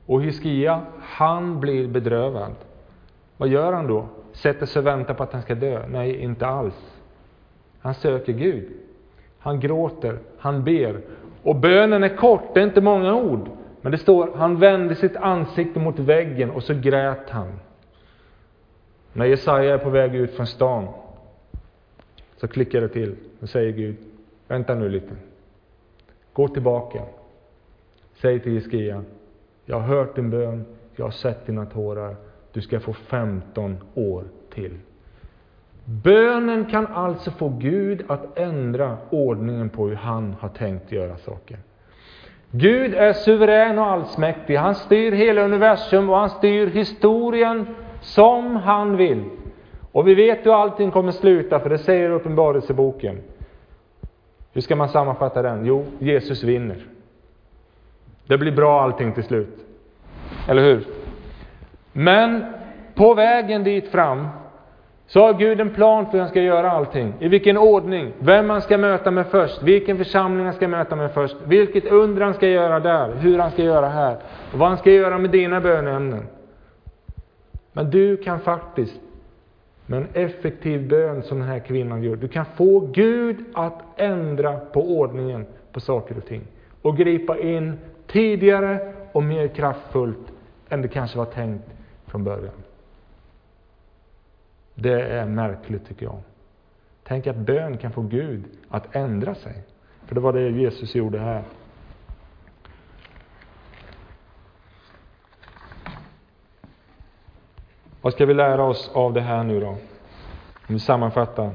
Och 0.06 0.22
Hiskia, 0.22 0.80
han 1.00 1.61
blir 1.61 1.88
bedrövad. 1.88 2.54
Vad 3.37 3.48
gör 3.48 3.72
han 3.72 3.87
då? 3.87 4.09
Sätter 4.33 4.66
sig 4.66 4.80
och 4.80 4.87
väntar 4.87 5.14
på 5.14 5.22
att 5.22 5.33
han 5.33 5.42
ska 5.42 5.54
dö? 5.54 5.87
Nej, 5.88 6.16
inte 6.16 6.46
alls. 6.46 7.00
Han 7.80 7.94
söker 7.94 8.33
Gud. 8.33 8.68
Han 9.40 9.61
gråter, 9.61 10.18
han 10.38 10.64
ber. 10.64 11.00
Och 11.42 11.57
bönen 11.57 12.05
är 12.05 12.16
kort, 12.16 12.55
det 12.55 12.61
är 12.61 12.64
inte 12.64 12.81
många 12.81 13.14
ord. 13.14 13.48
Men 13.81 13.92
det 13.92 13.98
står, 13.98 14.31
han 14.37 14.61
vände 14.61 14.94
sitt 14.94 15.16
ansikte 15.16 15.81
mot 15.81 15.98
väggen 15.98 16.50
och 16.50 16.62
så 16.62 16.74
grät 16.74 17.31
han. 17.31 17.53
När 19.12 19.26
Jesaja 19.26 19.74
är 19.74 19.79
på 19.79 19.90
väg 19.90 20.14
ut 20.14 20.35
från 20.35 20.46
stan 20.46 20.88
så 22.37 22.48
klickar 22.48 22.81
det 22.81 22.88
till 22.88 23.16
och 23.40 23.48
säger 23.48 23.72
Gud, 23.72 23.96
vänta 24.48 24.74
nu 24.74 24.88
lite. 24.88 25.16
Gå 26.33 26.48
tillbaka. 26.48 27.03
Säg 28.14 28.40
till 28.40 28.53
Hiskia, 28.53 29.05
jag 29.64 29.81
har 29.81 29.96
hört 29.96 30.16
din 30.16 30.31
bön, 30.31 30.64
jag 30.96 31.05
har 31.05 31.11
sett 31.11 31.46
dina 31.46 31.66
tårar. 31.66 32.16
Du 32.53 32.61
ska 32.61 32.81
få 32.81 32.92
15 32.92 33.76
år 33.94 34.24
till. 34.55 34.79
Bönen 35.84 36.64
kan 36.64 36.86
alltså 36.86 37.30
få 37.30 37.48
Gud 37.48 38.04
att 38.08 38.38
ändra 38.38 38.96
ordningen 39.10 39.68
på 39.68 39.88
hur 39.88 39.96
han 39.96 40.36
har 40.40 40.48
tänkt 40.48 40.92
göra 40.92 41.16
saker. 41.16 41.58
Gud 42.50 42.94
är 42.94 43.12
suverän 43.12 43.78
och 43.78 43.86
allsmäktig. 43.86 44.56
Han 44.56 44.74
styr 44.74 45.12
hela 45.12 45.42
universum 45.42 46.10
och 46.10 46.16
han 46.16 46.30
styr 46.30 46.66
historien 46.66 47.66
som 48.00 48.56
han 48.56 48.96
vill. 48.96 49.24
Och 49.92 50.08
vi 50.08 50.14
vet 50.14 50.46
hur 50.46 50.62
allting 50.62 50.90
kommer 50.90 51.12
sluta, 51.12 51.60
för 51.60 51.70
det 51.70 51.78
säger 51.78 52.10
Uppenbarelseboken. 52.10 53.18
Hur 54.52 54.60
ska 54.60 54.76
man 54.76 54.88
sammanfatta 54.88 55.42
den? 55.42 55.66
Jo, 55.66 55.84
Jesus 55.98 56.42
vinner. 56.42 56.76
Det 58.26 58.38
blir 58.38 58.52
bra 58.52 58.82
allting 58.82 59.12
till 59.12 59.24
slut. 59.24 59.58
Eller 60.48 60.62
hur? 60.62 60.86
Men 61.92 62.44
på 62.94 63.14
vägen 63.14 63.64
dit 63.64 63.88
fram 63.88 64.28
så 65.10 65.20
har 65.20 65.34
Gud 65.34 65.60
en 65.60 65.70
plan 65.70 66.04
för 66.06 66.12
hur 66.12 66.18
han 66.18 66.28
ska 66.28 66.42
göra 66.42 66.70
allting. 66.70 67.14
I 67.20 67.28
vilken 67.28 67.58
ordning, 67.58 68.12
vem 68.18 68.46
man 68.46 68.62
ska 68.62 68.78
möta 68.78 69.10
med 69.10 69.26
först, 69.26 69.62
vilken 69.62 69.98
församling 69.98 70.44
han 70.44 70.54
ska 70.54 70.68
möta 70.68 70.96
med 70.96 71.12
först, 71.12 71.36
vilket 71.44 71.86
under 71.86 72.22
han 72.22 72.34
ska 72.34 72.48
göra 72.48 72.80
där, 72.80 73.14
hur 73.14 73.38
han 73.38 73.50
ska 73.50 73.62
göra 73.62 73.88
här, 73.88 74.16
och 74.52 74.58
vad 74.58 74.68
han 74.68 74.78
ska 74.78 74.90
göra 74.90 75.18
med 75.18 75.30
dina 75.30 75.60
böneämnen. 75.60 76.26
Men 77.72 77.90
du 77.90 78.16
kan 78.16 78.40
faktiskt, 78.40 79.00
med 79.86 79.98
en 79.98 80.08
effektiv 80.12 80.88
bön 80.88 81.22
som 81.22 81.38
den 81.38 81.48
här 81.48 81.58
kvinnan 81.58 82.02
gör, 82.02 82.16
du 82.16 82.28
kan 82.28 82.44
få 82.44 82.80
Gud 82.80 83.36
att 83.54 83.82
ändra 83.96 84.56
på 84.56 84.98
ordningen 84.98 85.46
på 85.72 85.80
saker 85.80 86.16
och 86.16 86.26
ting. 86.26 86.42
Och 86.82 86.96
gripa 86.96 87.38
in 87.38 87.78
tidigare 88.06 88.92
och 89.12 89.22
mer 89.22 89.48
kraftfullt 89.48 90.32
än 90.68 90.82
det 90.82 90.88
kanske 90.88 91.18
var 91.18 91.24
tänkt 91.24 91.64
från 92.06 92.24
början. 92.24 92.54
Det 94.80 95.02
är 95.02 95.26
märkligt 95.26 95.88
tycker 95.88 96.06
jag. 96.06 96.18
Tänk 97.02 97.26
att 97.26 97.36
bön 97.36 97.78
kan 97.78 97.92
få 97.92 98.02
Gud 98.02 98.44
att 98.68 98.96
ändra 98.96 99.34
sig. 99.34 99.62
För 100.06 100.14
det 100.14 100.20
var 100.20 100.32
det 100.32 100.50
Jesus 100.50 100.94
gjorde 100.94 101.18
här. 101.18 101.42
Vad 108.00 108.12
ska 108.12 108.26
vi 108.26 108.34
lära 108.34 108.64
oss 108.64 108.90
av 108.94 109.12
det 109.12 109.20
här 109.20 109.44
nu 109.44 109.60
då? 109.60 109.68
Om 109.68 109.78
vi 110.68 110.78
sammanfattar. 110.78 111.50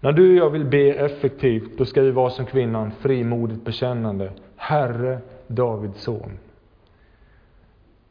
När 0.00 0.12
du 0.12 0.30
och 0.30 0.46
jag 0.46 0.50
vill 0.50 0.64
be 0.64 0.92
effektivt, 0.92 1.78
då 1.78 1.84
ska 1.84 2.02
vi 2.02 2.10
vara 2.10 2.30
som 2.30 2.46
kvinnan, 2.46 2.90
frimodigt 2.90 3.64
bekännande. 3.64 4.32
Herre, 4.56 5.18
Davids 5.46 6.02
son. 6.02 6.38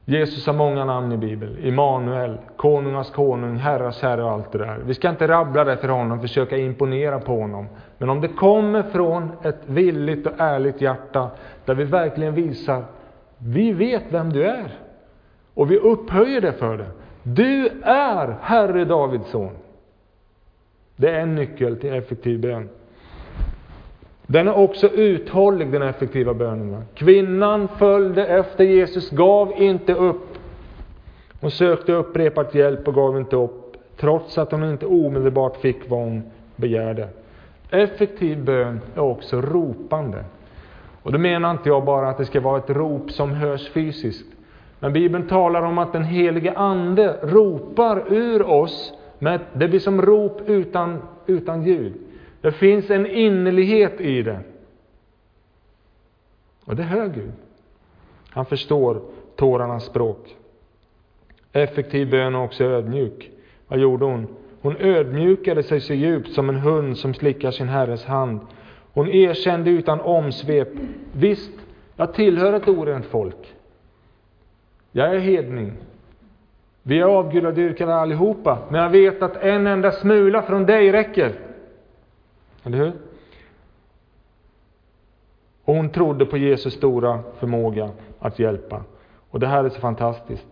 Jesus 0.05 0.47
har 0.47 0.53
många 0.53 0.85
namn 0.85 1.11
i 1.11 1.17
Bibeln. 1.17 1.57
Immanuel, 1.63 2.37
konungas 2.55 3.11
konung, 3.11 3.55
herras 3.55 4.01
herre 4.01 4.23
och 4.23 4.31
allt 4.31 4.51
det 4.51 4.57
där. 4.57 4.79
Vi 4.85 4.93
ska 4.93 5.09
inte 5.09 5.27
rabbla 5.27 5.63
det 5.63 5.77
för 5.77 5.87
honom, 5.87 6.21
försöka 6.21 6.57
imponera 6.57 7.19
på 7.19 7.39
honom. 7.39 7.67
Men 7.97 8.09
om 8.09 8.21
det 8.21 8.27
kommer 8.27 8.83
från 8.83 9.31
ett 9.43 9.61
villigt 9.65 10.27
och 10.27 10.33
ärligt 10.37 10.81
hjärta, 10.81 11.29
där 11.65 11.75
vi 11.75 11.83
verkligen 11.83 12.33
visar, 12.33 12.83
vi 13.37 13.73
vet 13.73 14.03
vem 14.09 14.33
du 14.33 14.43
är. 14.43 14.77
Och 15.53 15.71
vi 15.71 15.77
upphöjer 15.77 16.41
det 16.41 16.53
för 16.53 16.77
det. 16.77 16.87
Du 17.23 17.69
är 17.83 18.35
Herre 18.41 18.85
Davids 18.85 19.29
son. 19.29 19.51
Det 20.95 21.09
är 21.09 21.19
en 21.19 21.35
nyckel 21.35 21.79
till 21.79 21.93
effektiv 21.93 22.39
bön. 22.41 22.69
Den 24.31 24.47
är 24.47 24.57
också 24.57 24.87
uthållig, 24.87 25.71
den 25.71 25.81
effektiva 25.81 26.33
bönen. 26.33 26.83
Kvinnan 26.93 27.67
följde 27.67 28.27
efter 28.27 28.63
Jesus, 28.63 29.09
gav 29.09 29.53
inte 29.57 29.93
upp. 29.93 30.37
Hon 31.41 31.51
sökte 31.51 31.93
upprepat 31.93 32.55
hjälp 32.55 32.87
och 32.87 32.93
gav 32.93 33.17
inte 33.17 33.35
upp, 33.35 33.75
trots 33.97 34.37
att 34.37 34.51
hon 34.51 34.63
inte 34.63 34.85
omedelbart 34.85 35.57
fick 35.57 35.89
vad 35.89 35.99
hon 35.99 36.23
begärde. 36.55 37.07
Effektiv 37.69 38.43
bön 38.43 38.81
är 38.95 39.01
också 39.01 39.41
ropande. 39.41 40.23
Och 41.03 41.11
då 41.11 41.17
menar 41.17 41.51
inte 41.51 41.69
jag 41.69 41.85
bara 41.85 42.09
att 42.09 42.17
det 42.17 42.25
ska 42.25 42.39
vara 42.39 42.57
ett 42.57 42.69
rop 42.69 43.11
som 43.11 43.31
hörs 43.31 43.69
fysiskt. 43.69 44.27
Men 44.79 44.93
Bibeln 44.93 45.27
talar 45.27 45.61
om 45.61 45.77
att 45.77 45.93
den 45.93 46.03
helige 46.03 46.53
Ande 46.53 47.15
ropar 47.23 48.03
ur 48.13 48.49
oss 48.49 48.93
Men 49.23 49.39
det 49.53 49.67
blir 49.67 49.79
som 49.79 50.01
rop 50.01 50.41
utan, 50.45 51.01
utan 51.25 51.63
ljud. 51.63 51.93
Det 52.41 52.51
finns 52.51 52.89
en 52.89 53.05
innerlighet 53.05 54.01
i 54.01 54.21
det. 54.21 54.39
Och 56.65 56.75
det 56.75 56.83
hör 56.83 57.07
Gud. 57.07 57.31
Han 58.29 58.45
förstår 58.45 59.01
tårarnas 59.35 59.85
språk. 59.85 60.35
Effektiv 61.51 62.09
bön 62.09 62.35
och 62.35 62.43
också 62.43 62.63
ödmjuk. 62.63 63.31
Vad 63.67 63.79
gjorde 63.79 64.05
hon? 64.05 64.27
Hon 64.61 64.77
ödmjukade 64.77 65.63
sig 65.63 65.81
så 65.81 65.93
djupt 65.93 66.31
som 66.31 66.49
en 66.49 66.55
hund 66.55 66.97
som 66.97 67.13
slickar 67.13 67.51
sin 67.51 67.69
herres 67.69 68.05
hand. 68.05 68.39
Hon 68.93 69.09
erkände 69.09 69.69
utan 69.69 70.01
omsvep. 70.01 70.69
Visst, 71.13 71.51
jag 71.95 72.13
tillhör 72.13 72.53
ett 72.53 72.67
orent 72.67 73.05
folk. 73.05 73.53
Jag 74.91 75.15
är 75.15 75.19
hedning. 75.19 75.73
Vi 76.83 76.99
är 76.99 77.05
avgudadyrkare 77.05 77.95
allihopa, 77.95 78.59
men 78.69 78.81
jag 78.81 78.89
vet 78.89 79.21
att 79.21 79.37
en 79.37 79.67
enda 79.67 79.91
smula 79.91 80.41
från 80.41 80.65
dig 80.65 80.91
räcker. 80.91 81.31
Eller 82.63 82.77
hur? 82.77 82.93
Och 85.63 85.75
hon 85.75 85.89
trodde 85.89 86.25
på 86.25 86.37
Jesus 86.37 86.73
stora 86.73 87.23
förmåga 87.39 87.91
att 88.19 88.39
hjälpa. 88.39 88.83
Och 89.29 89.39
det 89.39 89.47
här 89.47 89.63
är 89.63 89.69
så 89.69 89.79
fantastiskt. 89.79 90.47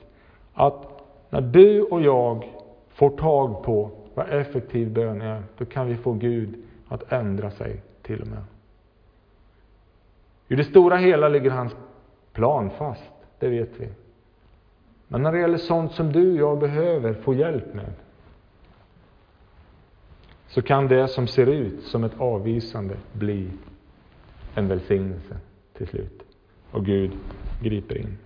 Att 0.54 1.04
när 1.30 1.42
du 1.42 1.82
och 1.82 2.02
jag 2.02 2.50
får 2.90 3.10
tag 3.10 3.64
på 3.64 3.92
vad 4.14 4.30
effektiv 4.30 4.94
bön 4.94 5.22
är, 5.22 5.44
då 5.58 5.66
kan 5.66 5.88
vi 5.88 5.96
få 5.96 6.14
Gud 6.14 6.56
att 6.88 7.12
ändra 7.12 7.52
sig 7.52 7.82
till 8.02 8.22
och 8.22 8.28
med. 8.28 8.44
I 10.48 10.56
det 10.56 10.64
stora 10.64 10.98
hela 10.98 11.30
ligger 11.30 11.52
hans 11.52 11.76
plan 12.34 12.70
fast, 12.70 13.12
det 13.40 13.50
vet 13.50 13.70
vi. 13.78 13.88
Men 15.08 15.24
när 15.24 15.32
det 15.32 15.40
gäller 15.40 15.58
sånt 15.58 15.92
som 15.92 16.12
du 16.12 16.32
och 16.32 16.50
jag 16.50 16.60
behöver 16.60 17.14
få 17.14 17.34
hjälp 17.34 17.74
med, 17.74 17.94
så 20.50 20.62
kan 20.62 20.88
det 20.88 21.08
som 21.08 21.28
ser 21.28 21.48
ut 21.48 21.84
som 21.84 22.04
ett 22.04 22.20
avvisande 22.20 22.96
bli 23.14 23.50
en 24.56 24.68
välsignelse 24.68 25.38
till 25.78 25.88
slut. 25.88 26.24
Och 26.72 26.86
Gud 26.86 27.12
griper 27.62 27.98
in. 27.98 28.18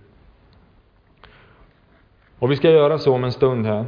Och 2.38 2.50
vi 2.50 2.56
ska 2.56 2.70
göra 2.70 2.98
så 2.98 3.14
om 3.14 3.24
en 3.24 3.32
stund 3.32 3.66
här. 3.66 3.84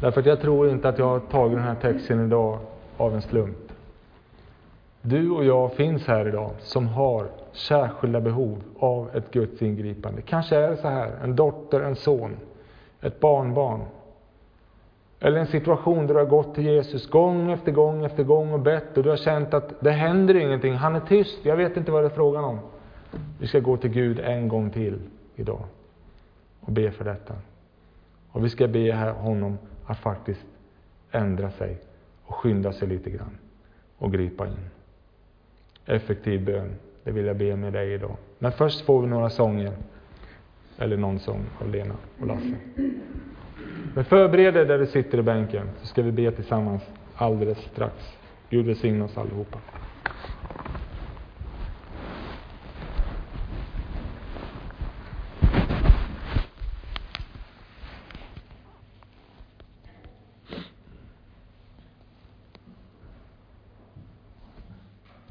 Därför 0.00 0.20
att 0.20 0.26
jag 0.26 0.40
tror 0.40 0.70
inte 0.70 0.88
att 0.88 0.98
jag 0.98 1.06
har 1.06 1.20
tagit 1.20 1.56
den 1.56 1.66
här 1.66 1.74
texten 1.74 2.26
idag 2.26 2.58
av 2.96 3.14
en 3.14 3.22
slump. 3.22 3.72
Du 5.02 5.30
och 5.30 5.44
jag 5.44 5.72
finns 5.72 6.06
här 6.06 6.28
idag 6.28 6.50
som 6.58 6.88
har 6.88 7.26
särskilda 7.52 8.20
behov 8.20 8.62
av 8.78 9.10
ett 9.14 9.30
Guds 9.30 9.62
ingripande. 9.62 10.22
Kanske 10.22 10.56
är 10.56 10.70
det 10.70 10.76
så 10.76 10.88
här, 10.88 11.12
en 11.22 11.36
dotter, 11.36 11.80
en 11.80 11.96
son, 11.96 12.36
ett 13.00 13.20
barnbarn. 13.20 13.80
Eller 15.20 15.40
en 15.40 15.46
situation 15.46 16.06
där 16.06 16.14
du 16.14 16.20
har 16.20 16.26
gått 16.26 16.54
till 16.54 16.64
Jesus 16.64 17.10
gång 17.10 17.50
efter 17.50 17.72
gång 17.72 18.04
efter 18.04 18.24
gång 18.24 18.52
och 18.52 18.60
bett 18.60 18.96
och 18.96 19.02
du 19.02 19.10
har 19.10 19.16
känt 19.16 19.54
att 19.54 19.80
det 19.80 19.90
händer 19.90 20.36
ingenting, 20.36 20.74
han 20.74 20.96
är 20.96 21.00
tyst, 21.00 21.38
jag 21.42 21.56
vet 21.56 21.76
inte 21.76 21.92
vad 21.92 22.02
det 22.02 22.06
är 22.06 22.14
frågan 22.14 22.44
om. 22.44 22.58
Vi 23.38 23.46
ska 23.46 23.60
gå 23.60 23.76
till 23.76 23.90
Gud 23.90 24.18
en 24.18 24.48
gång 24.48 24.70
till 24.70 24.98
idag 25.36 25.62
och 26.60 26.72
be 26.72 26.90
för 26.90 27.04
detta. 27.04 27.34
Och 28.32 28.44
vi 28.44 28.48
ska 28.48 28.68
be 28.68 29.14
honom 29.18 29.58
att 29.86 29.98
faktiskt 29.98 30.46
ändra 31.10 31.50
sig 31.50 31.78
och 32.24 32.34
skynda 32.34 32.72
sig 32.72 32.88
lite 32.88 33.10
grann 33.10 33.38
och 33.98 34.12
gripa 34.12 34.46
in. 34.46 34.70
Effektiv 35.86 36.44
bön, 36.44 36.74
det 37.04 37.10
vill 37.10 37.26
jag 37.26 37.36
be 37.36 37.56
med 37.56 37.72
dig 37.72 37.92
idag. 37.92 38.16
Men 38.38 38.52
först 38.52 38.80
får 38.80 39.02
vi 39.02 39.08
några 39.08 39.30
sånger. 39.30 39.72
Eller 40.78 40.96
någon 40.96 41.18
sång 41.18 41.44
av 41.60 41.70
Lena 41.70 41.94
och 42.20 42.26
Lasse. 42.26 42.54
Men 43.94 44.04
förbered 44.04 44.54
dig 44.54 44.66
där 44.66 44.78
du 44.78 44.86
sitter 44.86 45.18
i 45.18 45.22
bänken, 45.22 45.66
så 45.80 45.86
ska 45.86 46.02
vi 46.02 46.12
be 46.12 46.30
tillsammans 46.30 46.82
alldeles 47.16 47.58
strax. 47.58 47.94
Gud 48.50 48.66
välsigne 48.66 49.04
oss 49.04 49.18
allihopa. 49.18 49.58